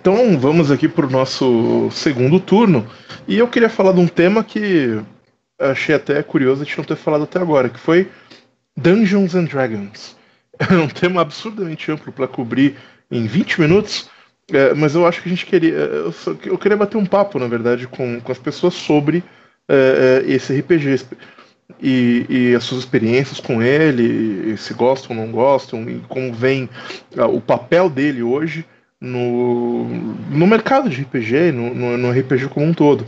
[0.00, 2.86] Então vamos aqui para o nosso segundo turno.
[3.26, 5.00] E eu queria falar de um tema que
[5.58, 8.08] achei até curioso a gente não ter falado até agora, que foi
[8.76, 10.16] Dungeons and Dragons.
[10.58, 12.76] É um tema absurdamente amplo para cobrir
[13.10, 14.08] em 20 minutos,
[14.50, 15.74] é, mas eu acho que a gente queria.
[15.74, 19.22] Eu, só, eu, queria bater um papo, na verdade, com, com as pessoas sobre
[19.68, 21.04] é, é esse RPG
[21.78, 26.70] e, e, as suas experiências com ele, se gostam ou não gostam, e como vem
[27.18, 28.64] uh, o papel dele hoje
[29.00, 33.06] no, no mercado de RPG, no, no, no, RPG como um todo.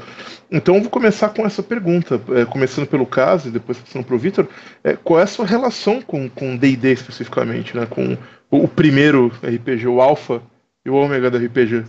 [0.51, 4.14] Então eu vou começar com essa pergunta, é, começando pelo caso e depois passando para
[4.14, 4.46] o Vitor.
[4.85, 7.87] É, qual é a sua relação com D&D especificamente, né?
[7.87, 8.16] com
[8.51, 10.42] o, o, primeiro RPG, o Alpha
[10.85, 11.85] e o Ômega do RPG?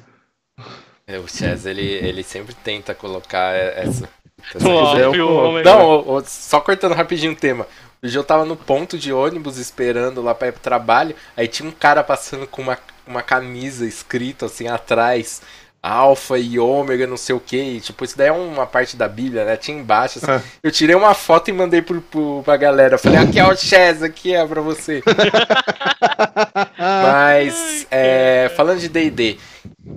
[1.07, 4.09] É, o Chess, ele, ele sempre tenta colocar essa...
[4.55, 7.67] essa o não, só cortando rapidinho o tema.
[8.01, 11.67] Hoje eu tava no ponto de ônibus esperando lá para ir pro trabalho, aí tinha
[11.67, 12.77] um cara passando com uma
[13.09, 15.41] uma camisa escrita assim atrás.
[15.81, 17.79] Alfa e ômega, não sei o que.
[17.79, 19.55] Tipo, isso daí é uma parte da Bíblia, né?
[19.55, 20.19] Tinha embaixo.
[20.19, 20.29] Assim.
[20.29, 20.41] É.
[20.61, 22.97] Eu tirei uma foto e mandei pro, pro, pra galera.
[22.97, 25.01] Falei, aqui é o Chess, aqui é pra você.
[26.77, 29.37] Mas, é, falando de DD,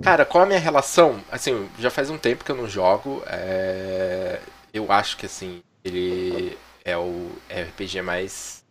[0.01, 1.19] cara, qual a minha relação?
[1.29, 3.21] Assim, já faz um tempo que eu não jogo.
[3.27, 4.39] É,
[4.73, 8.63] eu acho que, assim, ele é o RPG mais,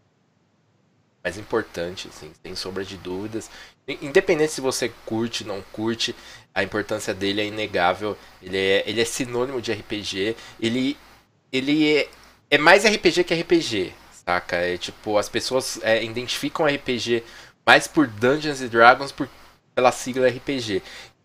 [1.22, 3.50] mais importante, assim, sem sombra de dúvidas.
[3.86, 6.14] Independente se você curte, não curte,
[6.54, 8.16] a importância dele é inegável.
[8.42, 10.36] Ele é, ele é sinônimo de RPG.
[10.60, 10.96] Ele,
[11.52, 12.08] ele é,
[12.50, 13.92] é mais RPG que RPG,
[14.24, 14.56] saca?
[14.56, 17.24] É tipo, as pessoas é, identificam RPG
[17.66, 19.28] mais por Dungeons and Dragons por,
[19.74, 20.82] pela sigla RPG.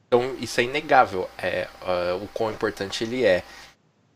[0.07, 3.43] Então isso é inegável, é, uh, o quão importante ele é.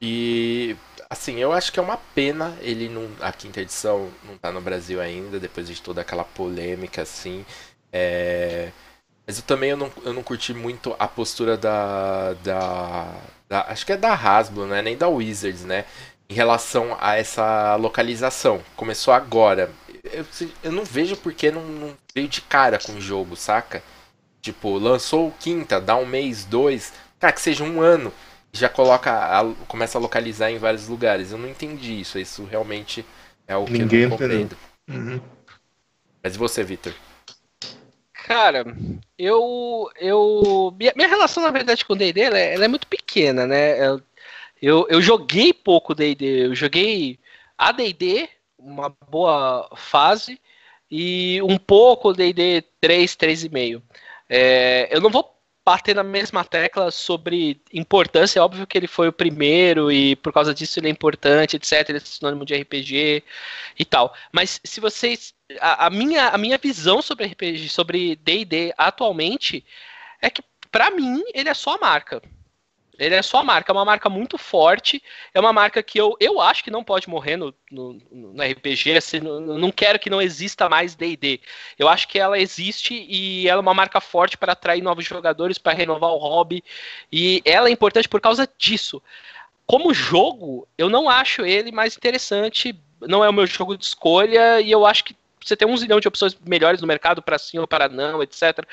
[0.01, 0.75] E
[1.09, 3.09] assim, eu acho que é uma pena ele não.
[3.19, 7.45] A quinta edição não tá no Brasil ainda, depois de toda aquela polêmica assim.
[7.91, 8.69] É...
[9.25, 13.13] Mas eu também eu não, eu não curti muito a postura da, da,
[13.47, 14.81] da, Acho que é da Hasbro, né?
[14.81, 15.85] Nem da Wizards, né?
[16.29, 18.61] Em relação a essa localização.
[18.75, 19.71] Começou agora.
[20.03, 20.25] Eu,
[20.63, 23.83] eu não vejo porque não, não veio de cara com o jogo, saca?
[24.41, 26.93] Tipo, lançou quinta, dá um mês, dois.
[27.19, 28.11] Cara, que seja um ano.
[28.51, 29.11] Já coloca.
[29.11, 31.31] A, começa a localizar em vários lugares.
[31.31, 32.17] Eu não entendi isso.
[32.17, 33.05] Isso realmente
[33.47, 34.57] é o que Ninguém eu não compreendo.
[34.89, 35.21] Uhum.
[36.23, 36.93] Mas e você, Victor?
[38.25, 38.65] Cara,
[39.17, 39.89] eu.
[39.99, 43.47] eu minha, minha relação, na verdade, com o DD ela, é, ela é muito pequena,
[43.47, 43.77] né?
[44.61, 46.47] Eu, eu joguei pouco DD.
[46.47, 47.19] Eu joguei
[47.57, 50.39] ADD, uma boa fase,
[50.89, 53.81] e um pouco DD 3, 3,5.
[54.29, 58.39] É, eu não vou bater na mesma tecla sobre importância.
[58.39, 61.89] É óbvio que ele foi o primeiro e por causa disso ele é importante, etc.
[61.89, 63.23] Ele é sinônimo de RPG
[63.77, 64.13] e tal.
[64.31, 65.33] Mas se vocês.
[65.59, 69.65] A, a minha, a minha visão sobre RPG, sobre DD atualmente,
[70.21, 72.21] é que para mim ele é só marca.
[73.01, 75.01] Ele é só marca, é uma marca muito forte,
[75.33, 78.95] é uma marca que eu, eu acho que não pode morrer no, no, no RPG,
[78.95, 81.41] assim, não, não quero que não exista mais D&D.
[81.79, 85.57] Eu acho que ela existe e ela é uma marca forte para atrair novos jogadores,
[85.57, 86.63] para renovar o hobby,
[87.11, 89.01] e ela é importante por causa disso.
[89.65, 94.61] Como jogo, eu não acho ele mais interessante, não é o meu jogo de escolha,
[94.61, 97.57] e eu acho que você tem um zilhão de opções melhores no mercado para sim
[97.57, 98.65] ou para não, etc.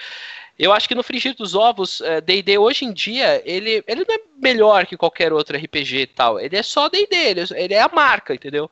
[0.58, 4.14] Eu acho que no frigir dos ovos, D&D é, hoje em dia, ele, ele não
[4.14, 6.40] é melhor que qualquer outro RPG e tal.
[6.40, 8.68] Ele é só D&D, ele, ele, é a marca, entendeu?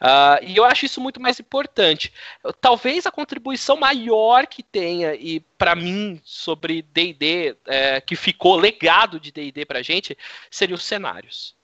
[0.00, 2.12] Uh, e eu acho isso muito mais importante.
[2.60, 9.20] Talvez a contribuição maior que tenha, e para mim, sobre D&D, é, que ficou legado
[9.20, 10.18] de D&D pra gente,
[10.50, 11.54] seria os cenários.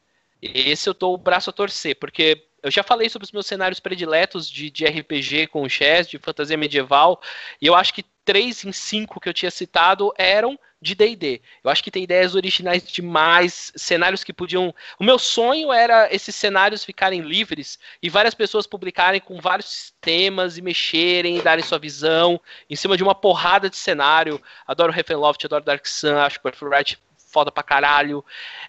[0.40, 3.80] Esse eu dou o braço a torcer, porque eu já falei sobre os meus cenários
[3.80, 7.20] prediletos de, de RPG com chess, de fantasia medieval,
[7.60, 11.40] e eu acho que três em cinco que eu tinha citado eram de D&D.
[11.64, 14.74] Eu acho que tem ideias originais demais, cenários que podiam...
[14.98, 20.58] O meu sonho era esses cenários ficarem livres e várias pessoas publicarem com vários sistemas
[20.58, 24.40] e mexerem, e darem sua visão em cima de uma porrada de cenário.
[24.66, 26.98] Adoro Ravenloft, adoro Dark Sun, acho Birthright
[27.36, 28.24] foda pra caralho.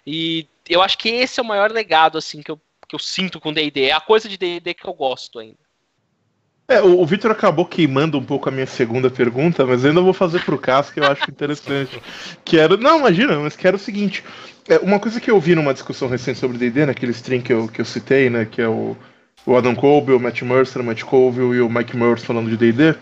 [0.06, 3.38] E eu acho que esse é o maior legado, assim, que eu, que eu sinto
[3.38, 3.84] com D&D.
[3.84, 5.58] É a coisa de D&D que eu gosto ainda.
[6.70, 10.12] É, o, o Victor acabou queimando um pouco a minha segunda pergunta, mas ainda vou
[10.12, 12.00] fazer pro Cássio que eu acho interessante.
[12.44, 12.76] que era.
[12.76, 14.24] Não, imagina, mas que era o seguinte.
[14.68, 17.68] É, uma coisa que eu vi numa discussão recente sobre D&D, naquele stream que eu,
[17.68, 18.94] que eu citei, né, que é o,
[19.46, 22.56] o Adam Colby, o Matt Mercer, o Matt Colville e o Mike Mercer falando de
[22.58, 22.94] D&D,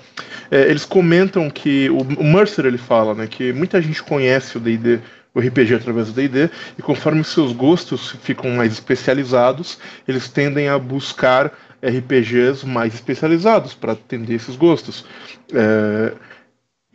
[0.49, 4.61] é, eles comentam que o, o Mercer ele fala, né, que muita gente conhece o
[4.61, 5.01] D&D
[5.37, 10.79] o RPG através do D&D e conforme seus gostos ficam mais especializados, eles tendem a
[10.79, 15.05] buscar RPGs mais especializados para atender esses gostos.
[15.53, 16.14] É,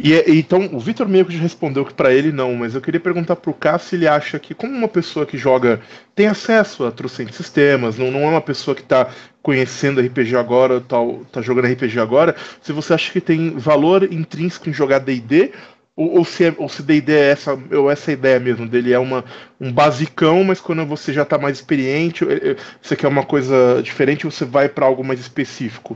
[0.03, 2.99] e, então, o Vitor meio que já respondeu que para ele não, mas eu queria
[2.99, 5.79] perguntar para o Cássio se ele acha que, como uma pessoa que joga,
[6.15, 9.07] tem acesso a trocentos sistemas, não, não é uma pessoa que está
[9.43, 10.97] conhecendo RPG agora, tá,
[11.31, 15.51] tá jogando RPG agora, se você acha que tem valor intrínseco em jogar D&D
[16.01, 18.97] ou, ou se, é, ou se D&D é essa, ou essa ideia mesmo dele é
[18.97, 19.23] uma,
[19.59, 23.81] um basicão, mas quando você já está mais experiente, é, é, você quer uma coisa
[23.83, 25.95] diferente, você vai para algo mais específico.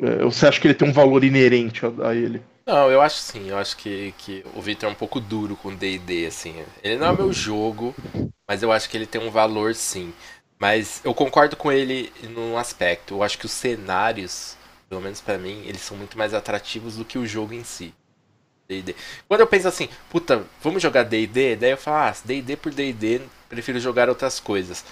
[0.00, 2.42] É, você acha que ele tem um valor inerente a, a ele?
[2.66, 3.48] Não, eu acho sim.
[3.48, 6.54] Eu acho que, que o Victor é um pouco duro com D&D, assim.
[6.84, 7.94] Ele não é meu jogo,
[8.46, 10.12] mas eu acho que ele tem um valor sim.
[10.58, 13.14] Mas eu concordo com ele num aspecto.
[13.14, 14.56] Eu acho que os cenários,
[14.90, 17.94] pelo menos para mim, eles são muito mais atrativos do que o jogo em si.
[18.68, 18.94] D&D.
[19.26, 23.22] Quando eu penso assim, puta, vamos jogar D&D, daí eu falo, ah, D&D por D&D,
[23.48, 24.84] prefiro jogar outras coisas.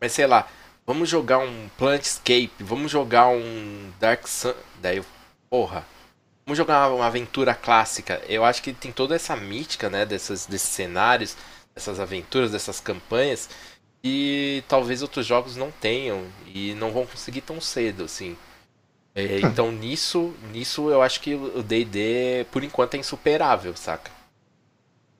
[0.00, 0.48] Mas sei lá,
[0.84, 5.06] vamos jogar um Planetscape, vamos jogar um Dark Sun, daí eu,
[5.48, 5.86] porra,
[6.44, 8.20] vamos jogar uma, uma aventura clássica.
[8.28, 11.36] Eu acho que tem toda essa mítica, né, dessas, desses cenários,
[11.72, 13.48] dessas aventuras, dessas campanhas,
[14.02, 18.36] e talvez outros jogos não tenham e não vão conseguir tão cedo, assim.
[19.14, 24.10] É, então nisso, nisso eu acho que o D&D por enquanto é insuperável, saca?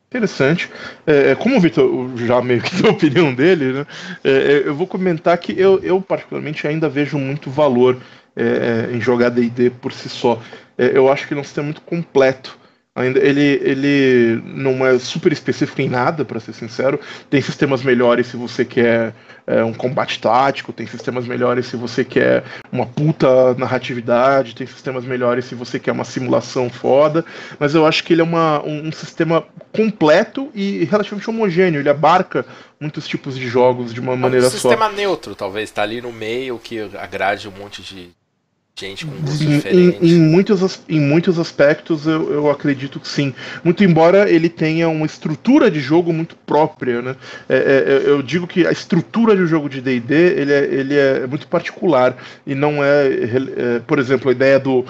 [0.09, 0.71] Interessante.
[1.07, 3.87] É, é como o Vitor já meio que deu a opinião dele, né?
[4.23, 8.01] É, é, eu vou comentar que eu, eu particularmente ainda vejo muito valor
[8.35, 10.41] é, em jogar D&D por si só.
[10.77, 12.59] eu acho que é um sistema muito completo
[12.97, 17.01] Ainda ele, ele não é super específico em nada, para ser sincero.
[17.29, 19.13] Tem sistemas melhores se você quer
[19.49, 25.05] é, um combate tático, tem sistemas melhores se você quer uma puta narratividade, tem sistemas
[25.05, 27.25] melhores se você quer uma simulação foda.
[27.59, 31.81] Mas eu acho que ele é uma, um, um sistema completo e relativamente homogêneo.
[31.81, 32.47] Ele abarca
[32.79, 34.69] muitos tipos de jogos de uma maneira só.
[34.69, 38.11] Um sistema neutro, talvez, tá ali no meio que agrade um monte de
[38.77, 39.61] gente com gostos em.
[39.69, 43.33] Em, em, muitos, em muitos aspectos eu, eu acredito que sim.
[43.63, 47.17] Muito embora ele tenha uma estrutura de jogo muito própria, né?
[47.49, 50.95] É, é, eu digo que a estrutura de um jogo de D&D ele é, ele
[50.97, 54.85] é muito particular e não é, é por exemplo, a ideia do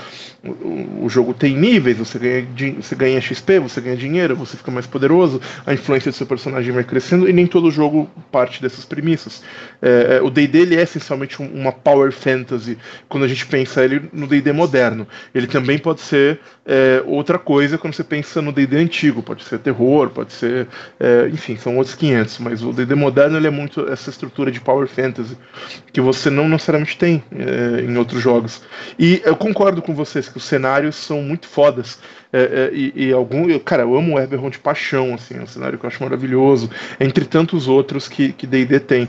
[1.01, 2.47] o, jogo tem níveis, você ganha,
[2.81, 6.73] você ganha XP, você ganha dinheiro, você fica mais poderoso, a influência do seu personagem
[6.73, 9.43] vai crescendo e nem todo jogo parte dessas premissas.
[9.81, 12.77] É, é o D&D ele é essencialmente uma power fantasy
[13.09, 15.07] quando a gente pensa ele no D&D moderno.
[15.35, 19.59] Ele também pode ser é, outra coisa quando você pensa no D&D antigo, pode ser
[19.59, 20.69] terror, pode ser,
[21.01, 24.61] é, enfim, são outros 500, mas o D&D moderno ele é muito essa estrutura de
[24.61, 25.37] power fantasy
[25.93, 28.63] que você não necessariamente tem é, em outros jogos.
[28.99, 31.99] E eu concordo com vocês que os cenários são muito fodas.
[32.33, 33.49] É, é, e, e, algum.
[33.49, 36.03] Eu, cara, eu amo o Eberron de paixão, assim, é um cenário que eu acho
[36.03, 39.09] maravilhoso, entre tantos outros que DD tem.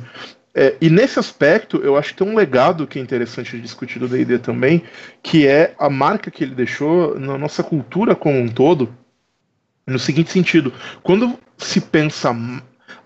[0.57, 4.07] É, e nesse aspecto, eu acho que tem um legado que é interessante discutir do
[4.07, 4.83] DD também,
[5.21, 8.95] que é a marca que ele deixou na nossa cultura como um todo,
[9.85, 10.71] no seguinte sentido:
[11.03, 12.33] quando se pensa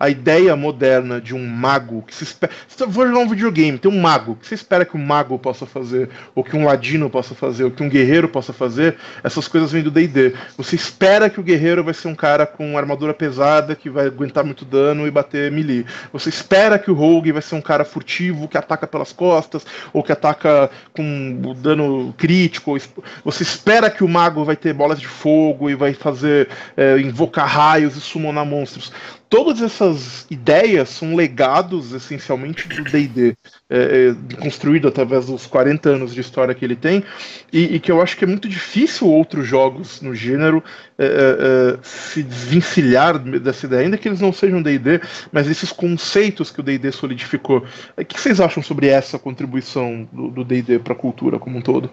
[0.00, 2.50] a ideia moderna de um mago que se espera.
[2.88, 6.08] Vou jogar um videogame, tem um mago, que você espera que um mago possa fazer,
[6.34, 9.82] ou que um ladino possa fazer, ou que um guerreiro possa fazer, essas coisas vêm
[9.82, 10.32] do DD.
[10.56, 14.42] Você espera que o guerreiro vai ser um cara com armadura pesada, que vai aguentar
[14.42, 15.84] muito dano e bater melee.
[16.14, 20.02] Você espera que o rogue vai ser um cara furtivo, que ataca pelas costas, ou
[20.02, 22.74] que ataca com dano crítico.
[23.22, 26.48] Você espera que o mago vai ter bolas de fogo e vai fazer.
[26.76, 28.92] É, invocar raios e summonar monstros
[29.30, 33.36] todas essas ideias são legados essencialmente do D&D,
[33.70, 37.04] é, é, construído através dos 40 anos de história que ele tem,
[37.52, 40.62] e, e que eu acho que é muito difícil outros jogos no gênero
[40.98, 45.70] é, é, é se desvencilhar dessa ideia, ainda que eles não sejam D&D, mas esses
[45.70, 47.64] conceitos que o D&D solidificou.
[47.96, 51.88] O que vocês acham sobre essa contribuição do D&D para a cultura como um todo?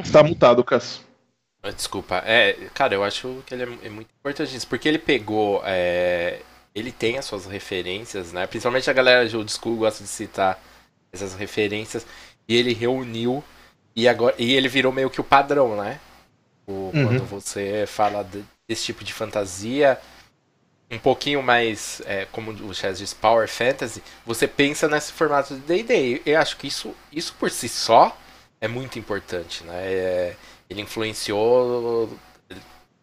[0.00, 1.04] Está mutado, Cass.
[1.64, 2.22] Ah, desculpa.
[2.26, 5.62] É, cara, eu acho que ele é, é muito importante isso, porque ele pegou.
[5.64, 6.40] É,
[6.74, 8.46] ele tem as suas referências, né?
[8.46, 10.60] Principalmente a galera de old school gosta de citar
[11.10, 12.06] essas referências.
[12.46, 13.42] E ele reuniu
[13.96, 15.98] e agora e ele virou meio que o padrão, né?
[16.66, 17.06] O, uhum.
[17.06, 19.98] Quando você fala de, desse tipo de fantasia,
[20.90, 25.60] um pouquinho mais, é, como o Chess diz, Power Fantasy, você pensa nesse formato de
[25.60, 26.20] D&D.
[26.26, 28.14] Eu acho que isso, isso por si só
[28.60, 29.82] é muito importante, né?
[29.86, 30.36] É,
[30.74, 32.10] ele influenciou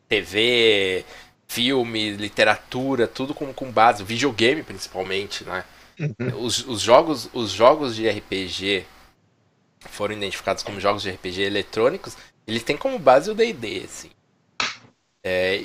[0.08, 1.06] TV,
[1.48, 5.64] filme, literatura, tudo com, com base, videogame principalmente, né?
[6.00, 6.44] Uhum.
[6.44, 8.86] Os, os, jogos, os jogos de RPG
[9.80, 14.10] foram identificados como jogos de RPG eletrônicos, eles têm como base o D&D, assim.
[15.24, 15.62] É,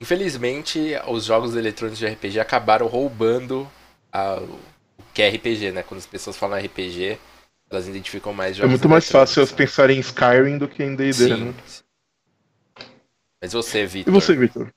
[0.00, 3.68] infelizmente, os jogos eletrônicos de RPG acabaram roubando
[4.12, 5.82] a, o que é RPG, né?
[5.82, 7.18] Quando as pessoas falam RPG,
[7.70, 8.68] elas identificam mais jogos.
[8.68, 11.54] É muito mais fácil elas pensarem em Skyrim do que em D&D, né?
[13.40, 14.12] Mas você, Vitor?
[14.12, 14.72] E você, Vitor?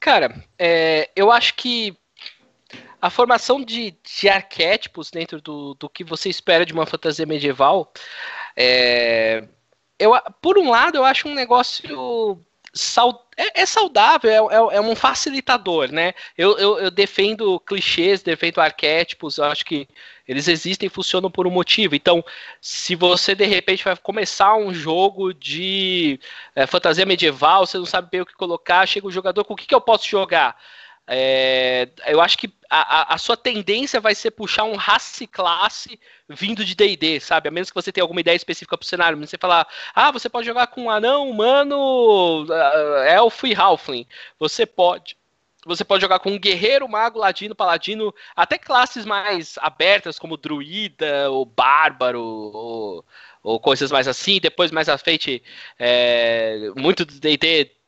[0.00, 1.96] Cara, é, eu acho que
[3.00, 7.92] a formação de, de arquétipos dentro do, do que você espera de uma fantasia medieval,
[8.56, 9.46] é,
[9.98, 12.42] eu, por um lado, eu acho um negócio
[13.36, 16.12] é, é, saudável, é, é, é, um facilitador, né?
[16.36, 19.88] Eu, eu, eu, defendo clichês, defendo arquétipos, eu acho que
[20.26, 21.94] eles existem e funcionam por um motivo.
[21.94, 22.24] Então,
[22.60, 26.18] se você de repente vai começar um jogo de
[26.54, 29.56] é, fantasia medieval, você não sabe bem o que colocar, chega o jogador, com o
[29.56, 30.56] que, que eu posso jogar?
[31.06, 36.64] É, eu acho que a, a, sua tendência vai ser puxar um race classe vindo
[36.64, 37.48] de D&D, sabe?
[37.48, 39.18] A menos que você tenha alguma ideia específica pro cenário.
[39.18, 44.06] Você falar, ah, você pode jogar com um anão, humano, uh, elfo e halfling.
[44.38, 45.16] Você pode.
[45.66, 51.30] Você pode jogar com um guerreiro, mago, ladino, paladino, até classes mais abertas, como druida,
[51.30, 53.04] ou bárbaro, ou,
[53.42, 54.38] ou coisas mais assim.
[54.40, 55.42] Depois, mais à frente,
[55.78, 57.18] é, muito do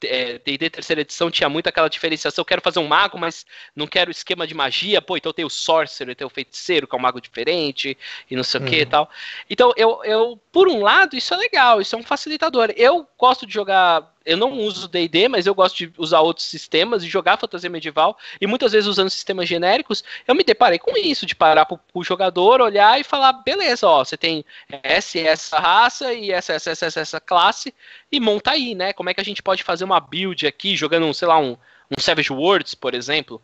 [0.01, 3.47] D&D D&D é, terceira edição tinha muito aquela diferenciação, eu quero fazer um mago, mas
[3.75, 6.99] não quero esquema de magia, pô, então tem o sorcerer, tem o feiticeiro, que é
[6.99, 7.97] um mago diferente,
[8.31, 8.67] e não sei uhum.
[8.67, 9.11] o que e tal.
[9.49, 12.73] Então, eu, eu, por um lado, isso é legal, isso é um facilitador.
[12.77, 17.03] Eu gosto de jogar, eu não uso D&D, mas eu gosto de usar outros sistemas
[17.03, 21.25] e jogar fantasia medieval, e muitas vezes usando sistemas genéricos, eu me deparei com isso,
[21.25, 24.45] de parar pro, pro jogador, olhar e falar, beleza, ó, você tem
[24.83, 27.73] essa essa raça, e essa, essa, essa, essa classe,
[28.13, 31.13] e monta aí, né, como é que a gente pode fazer uma build aqui, jogando,
[31.15, 31.57] sei lá, um,
[31.91, 33.41] um Savage Worlds, por exemplo.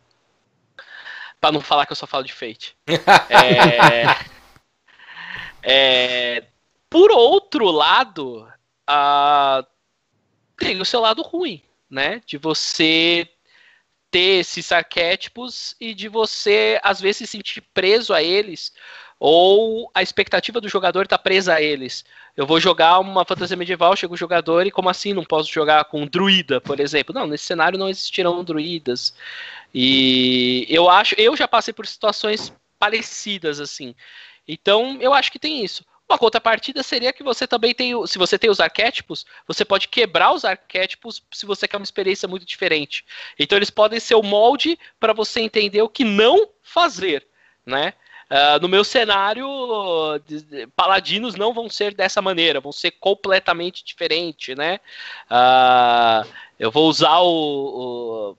[1.39, 2.77] Pra não falar que eu só falo de Fate.
[3.29, 4.05] é,
[5.63, 6.43] é,
[6.89, 8.47] por outro lado,
[8.89, 9.65] uh,
[10.57, 12.21] tem o seu lado ruim, né?
[12.25, 13.27] De você
[14.11, 18.71] ter esses arquétipos e de você, às vezes, se sentir preso a eles
[19.25, 22.03] ou a expectativa do jogador está presa a eles.
[22.35, 25.85] Eu vou jogar uma fantasia medieval, chega o jogador e como assim não posso jogar
[25.85, 27.15] com um druida, por exemplo?
[27.15, 29.15] Não, nesse cenário não existirão druidas.
[29.73, 33.95] E eu acho, eu já passei por situações parecidas assim.
[34.45, 35.85] Então, eu acho que tem isso.
[36.09, 40.33] Uma contrapartida seria que você também tem, se você tem os arquétipos, você pode quebrar
[40.33, 43.05] os arquétipos se você quer uma experiência muito diferente.
[43.39, 47.25] Então eles podem ser o molde para você entender o que não fazer,
[47.65, 47.93] né?
[48.29, 49.47] Uh, no meu cenário,
[50.75, 54.79] paladinos não vão ser dessa maneira, vão ser completamente diferente, né?
[55.29, 56.27] Uh,
[56.59, 58.37] eu vou usar o, o,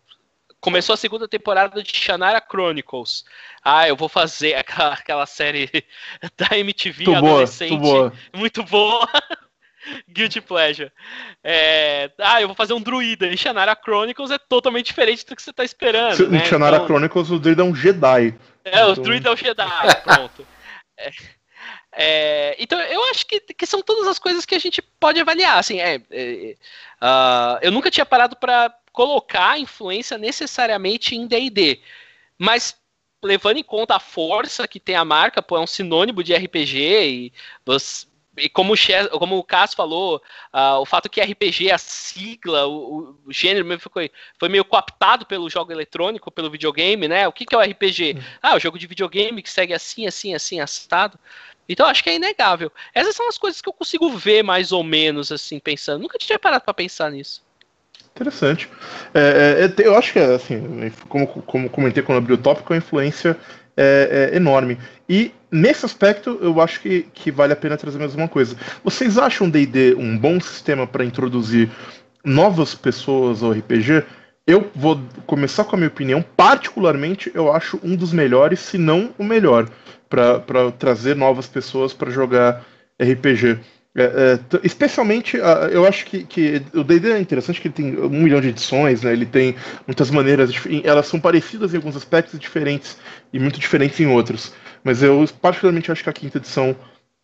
[0.65, 3.27] Começou a segunda temporada de Shannara Chronicles.
[3.63, 5.69] Ah, eu vou fazer aquela, aquela série
[6.39, 7.77] da MTV muito adolescente.
[7.77, 9.07] Boa, muito boa.
[10.09, 10.91] Guilty Pleasure.
[11.43, 12.11] É...
[12.19, 13.27] Ah, eu vou fazer um druida.
[13.27, 16.25] Em Shannara Chronicles é totalmente diferente do que você está esperando.
[16.25, 16.45] Em né?
[16.47, 16.87] Shannara então...
[16.87, 18.35] Chronicles o druida é um Jedi.
[18.65, 19.65] É, o druida é o Jedi,
[20.03, 20.47] pronto.
[20.97, 21.11] É,
[21.93, 25.59] é, então eu acho que, que são todas as coisas que a gente pode avaliar.
[25.59, 26.57] Assim, é, é
[27.03, 31.81] uh, eu nunca tinha parado para colocar influência necessariamente em D&D.
[32.39, 32.77] Mas
[33.23, 36.79] levando em conta a força que tem a marca, pô, é um sinônimo de RPG
[36.79, 37.33] e
[37.65, 38.07] você,
[38.37, 40.21] e como o, Chess, como o Cass falou,
[40.53, 45.49] uh, o fato que RPG, a sigla, o, o gênero foi, foi meio cooptado pelo
[45.49, 47.29] jogo eletrônico, pelo videogame, né?
[47.29, 48.17] O que, que é o RPG?
[48.43, 51.19] Ah, o jogo de videogame que segue assim, assim, assim, assado.
[51.69, 52.71] Então acho que é inegável.
[52.93, 56.03] Essas são as coisas que eu consigo ver mais ou menos, assim, pensando.
[56.03, 57.43] Nunca tinha parado para pensar nisso.
[58.15, 58.69] Interessante.
[59.13, 63.37] É, é, eu acho que, assim, como, como comentei quando abri o tópico, a influência
[63.77, 64.79] é, é, enorme.
[65.09, 68.57] E nesse aspecto, eu acho que, que vale a pena trazer mais uma coisa.
[68.83, 71.71] Vocês acham D&D um bom sistema para introduzir
[72.25, 74.03] novas pessoas ao RPG?
[74.47, 76.25] Eu vou começar com a minha opinião.
[76.37, 79.69] Particularmente, eu acho um dos melhores, se não o melhor,
[80.09, 82.65] para trazer novas pessoas para jogar
[83.01, 83.59] RPG.
[83.97, 85.37] É, é, especialmente,
[85.71, 89.03] eu acho que, que o D&D é interessante que ele tem um milhão de edições,
[89.03, 89.13] né?
[89.13, 89.55] Ele tem
[89.87, 90.51] muitas maneiras,
[90.83, 92.99] elas são parecidas em alguns aspectos diferentes
[93.33, 94.53] e muito diferentes em outros.
[94.85, 96.77] Mas eu particularmente acho que a quinta edição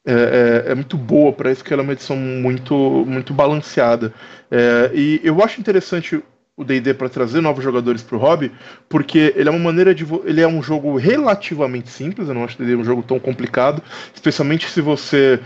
[0.04, 2.74] é, é, é muito boa para isso, que ela é uma edição muito,
[3.06, 4.12] muito balanceada.
[4.50, 6.22] É, e eu acho interessante
[6.56, 8.52] o D&D para trazer novos jogadores para o hobby,
[8.88, 12.28] porque ele é uma maneira de ele é um jogo relativamente simples.
[12.28, 13.82] Eu não acho é um jogo tão complicado,
[14.14, 15.40] especialmente se você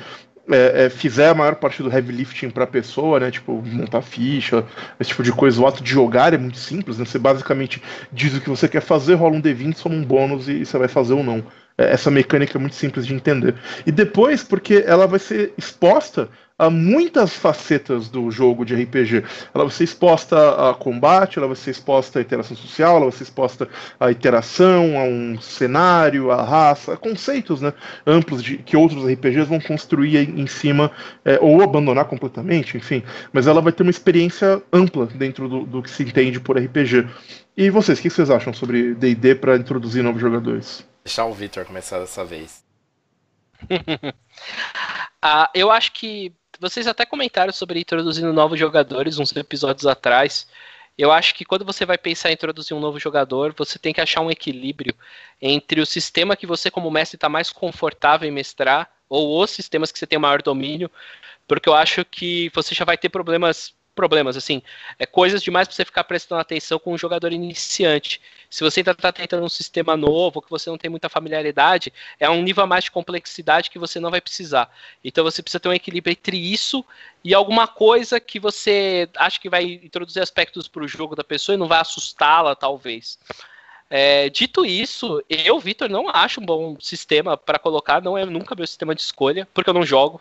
[0.51, 4.03] é, é, fizer a maior parte do heavy lifting para a pessoa, né, tipo montar
[4.03, 4.65] ficha,
[5.01, 8.35] esse tipo de coisa, o ato de jogar é muito simples, né, você basicamente diz
[8.35, 10.89] o que você quer fazer, rola um D20, soma um bônus e, e você vai
[10.89, 11.45] fazer ou não.
[11.77, 13.55] Essa mecânica é muito simples de entender.
[13.85, 19.25] E depois, porque ela vai ser exposta a muitas facetas do jogo de RPG.
[19.53, 23.13] Ela vai ser exposta a combate, ela vai ser exposta à interação social, ela vai
[23.13, 27.73] ser exposta à interação, a um cenário, a raça, a conceitos né,
[28.07, 30.93] amplos de, que outros RPGs vão construir em cima
[31.25, 33.03] é, ou abandonar completamente, enfim.
[33.33, 37.09] Mas ela vai ter uma experiência ampla dentro do, do que se entende por RPG.
[37.57, 40.87] E vocês, o que vocês acham sobre D&D para introduzir novos jogadores?
[41.05, 42.65] Deixar o Victor começar dessa vez.
[45.23, 50.47] ah, eu acho que vocês até comentaram sobre introduzindo novos jogadores uns episódios atrás.
[50.97, 54.01] Eu acho que quando você vai pensar em introduzir um novo jogador, você tem que
[54.01, 54.95] achar um equilíbrio
[55.43, 59.91] entre o sistema que você, como mestre, está mais confortável em mestrar, ou os sistemas
[59.91, 60.91] que você tem maior domínio,
[61.47, 64.61] porque eu acho que você já vai ter problemas problemas, assim,
[64.99, 68.21] é coisas demais para você ficar prestando atenção com um jogador iniciante.
[68.51, 72.29] Se você ainda está tentando um sistema novo, que você não tem muita familiaridade, é
[72.29, 74.71] um nível a mais de complexidade que você não vai precisar.
[75.03, 76.85] Então você precisa ter um equilíbrio entre isso
[77.23, 81.55] e alguma coisa que você acha que vai introduzir aspectos para o jogo da pessoa
[81.55, 83.19] e não vai assustá-la, talvez.
[83.91, 88.55] É, dito isso, eu, Vitor, não acho um bom sistema para colocar, não é nunca
[88.55, 90.21] meu sistema de escolha, porque eu não jogo,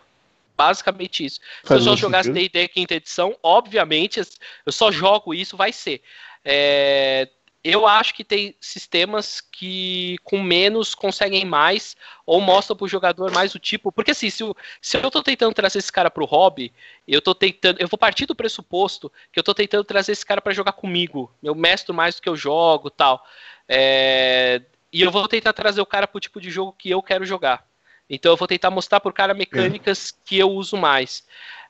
[0.56, 1.40] Basicamente isso.
[1.64, 4.20] Se eu só jogasse D&D quinta edição, obviamente,
[4.64, 6.00] eu só jogo isso, vai ser.
[6.44, 7.28] É,
[7.64, 11.96] eu acho que tem sistemas que com menos conseguem mais
[12.26, 13.90] ou mostram pro jogador mais o tipo.
[13.90, 16.70] Porque assim, se eu, se eu tô tentando trazer esse cara pro hobby,
[17.08, 17.80] eu tô tentando.
[17.80, 21.32] Eu vou partir do pressuposto que eu tô tentando trazer esse cara para jogar comigo.
[21.42, 23.24] Eu mestro mais do que eu jogo tal.
[23.66, 24.60] É,
[24.92, 27.66] e eu vou tentar trazer o cara pro tipo de jogo que eu quero jogar.
[28.08, 30.20] Então eu vou tentar mostrar por cara mecânicas é.
[30.24, 31.24] que eu uso mais.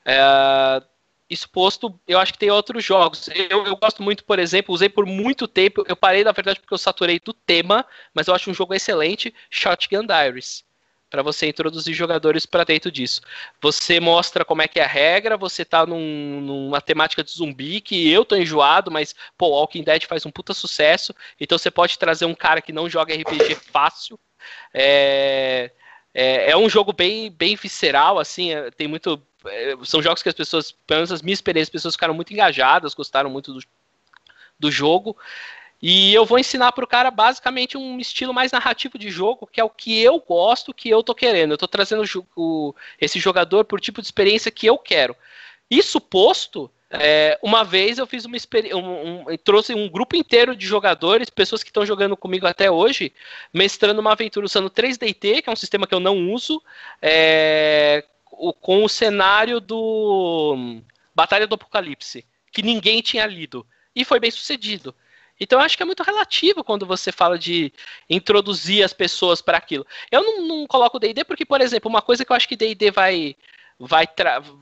[0.05, 0.83] É,
[1.29, 3.29] isso posto, eu acho que tem outros jogos.
[3.29, 5.85] Eu, eu, gosto muito, por exemplo, usei por muito tempo.
[5.89, 9.35] Eu parei, na verdade, porque eu saturei do tema, mas eu acho um jogo excelente,
[9.51, 10.65] Shotgun Diaries.
[11.09, 13.21] Para você introduzir jogadores para dentro disso.
[13.61, 17.81] Você mostra como é que é a regra, você tá num, numa temática de zumbi
[17.81, 21.15] que eu tô enjoado, mas, pô, Walking Dead faz um puta sucesso.
[21.41, 24.19] Então você pode trazer um cara que não joga RPG fácil.
[24.75, 25.71] É,
[26.15, 29.21] é, é um jogo bem, bem visceral, assim, é, tem muito.
[29.47, 32.33] É, são jogos que as pessoas, pelo menos as minhas experiências, as pessoas ficaram muito
[32.33, 33.61] engajadas, gostaram muito do,
[34.59, 35.17] do jogo.
[35.83, 39.61] E eu vou ensinar para o cara basicamente um estilo mais narrativo de jogo, que
[39.61, 41.51] é o que eu gosto, que eu tô querendo.
[41.51, 42.05] Eu tô trazendo
[42.37, 45.15] o, esse jogador por tipo de experiência que eu quero.
[45.71, 50.55] Isso posto, é, uma vez eu fiz uma experiência, um, um, trouxe um grupo inteiro
[50.55, 53.13] de jogadores, pessoas que estão jogando comigo até hoje,
[53.53, 56.63] mestrando uma aventura usando 3DT, que é um sistema que eu não uso,
[57.03, 58.05] é,
[58.61, 60.81] com o cenário do
[61.15, 63.67] Batalha do Apocalipse, que ninguém tinha lido.
[63.95, 64.95] E foi bem sucedido.
[65.39, 67.73] Então eu acho que é muito relativo quando você fala de
[68.09, 69.87] introduzir as pessoas para aquilo.
[70.11, 72.91] Eu não, não coloco D&D porque, por exemplo, uma coisa que eu acho que D&D
[72.91, 73.37] vai
[73.79, 74.07] vai,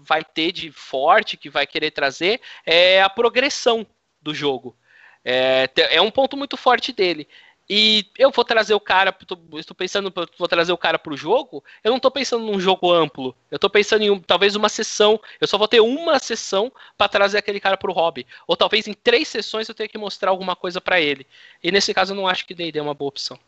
[0.02, 3.86] vai ter de forte, que vai querer trazer, é a progressão
[4.20, 4.76] do jogo.
[5.24, 7.28] É, é um ponto muito forte dele.
[7.70, 9.16] e eu vou trazer o cara,
[9.58, 12.92] estou pensando, vou trazer o cara para o jogo, eu não estou pensando num jogo
[12.92, 17.08] amplo, eu estou pensando em talvez uma sessão, eu só vou ter uma sessão para
[17.08, 20.30] trazer aquele cara para o hobby, ou talvez em três sessões eu tenha que mostrar
[20.30, 21.26] alguma coisa para ele.
[21.62, 23.38] E nesse caso eu não acho que D&D é uma boa opção.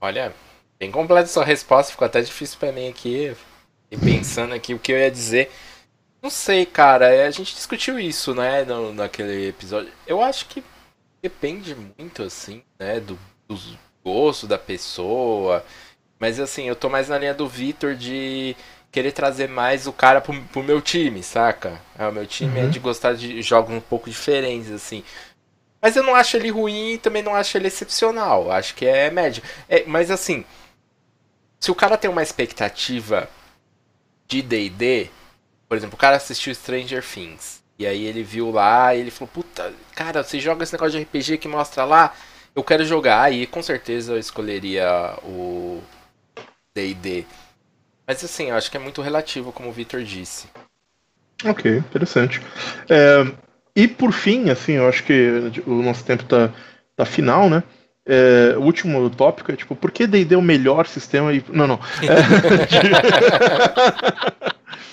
[0.00, 0.34] Olha,
[0.78, 3.36] bem completa sua resposta, ficou até difícil para mim aqui,
[3.92, 5.52] e pensando aqui o que eu ia dizer.
[6.22, 9.92] Não sei, cara, a gente discutiu isso, né, no, naquele episódio.
[10.06, 10.64] Eu acho que
[11.20, 13.58] depende muito, assim, né, do, do
[14.02, 15.62] gosto da pessoa.
[16.18, 18.56] Mas, assim, eu tô mais na linha do Vitor de
[18.90, 21.80] querer trazer mais o cara pro, pro meu time, saca?
[21.98, 22.68] É, o meu time é uhum.
[22.68, 25.04] é de gostar de jogos um pouco diferentes, assim.
[25.82, 28.50] Mas eu não acho ele ruim e também não acho ele excepcional.
[28.50, 29.42] Acho que é médio.
[29.68, 30.44] É, mas, assim,
[31.60, 33.28] se o cara tem uma expectativa
[34.32, 35.10] de D&D,
[35.68, 37.62] por exemplo, o cara assistiu Stranger Things.
[37.78, 41.04] E aí ele viu lá e ele falou, puta, cara, você joga esse negócio de
[41.04, 42.14] RPG que mostra lá,
[42.54, 43.22] eu quero jogar.
[43.22, 45.82] Aí com certeza eu escolheria o
[46.74, 47.26] D&D.
[48.06, 50.46] Mas assim, eu acho que é muito relativo, como o Victor disse.
[51.44, 52.40] Ok, interessante.
[52.88, 53.24] É,
[53.74, 56.52] e por fim, assim, eu acho que o nosso tempo tá,
[56.96, 57.62] tá final, né?
[58.04, 61.32] É, o último tópico é tipo, por que D&D é o melhor sistema?
[61.32, 61.44] E...
[61.50, 61.78] Não, não.
[62.02, 62.08] É...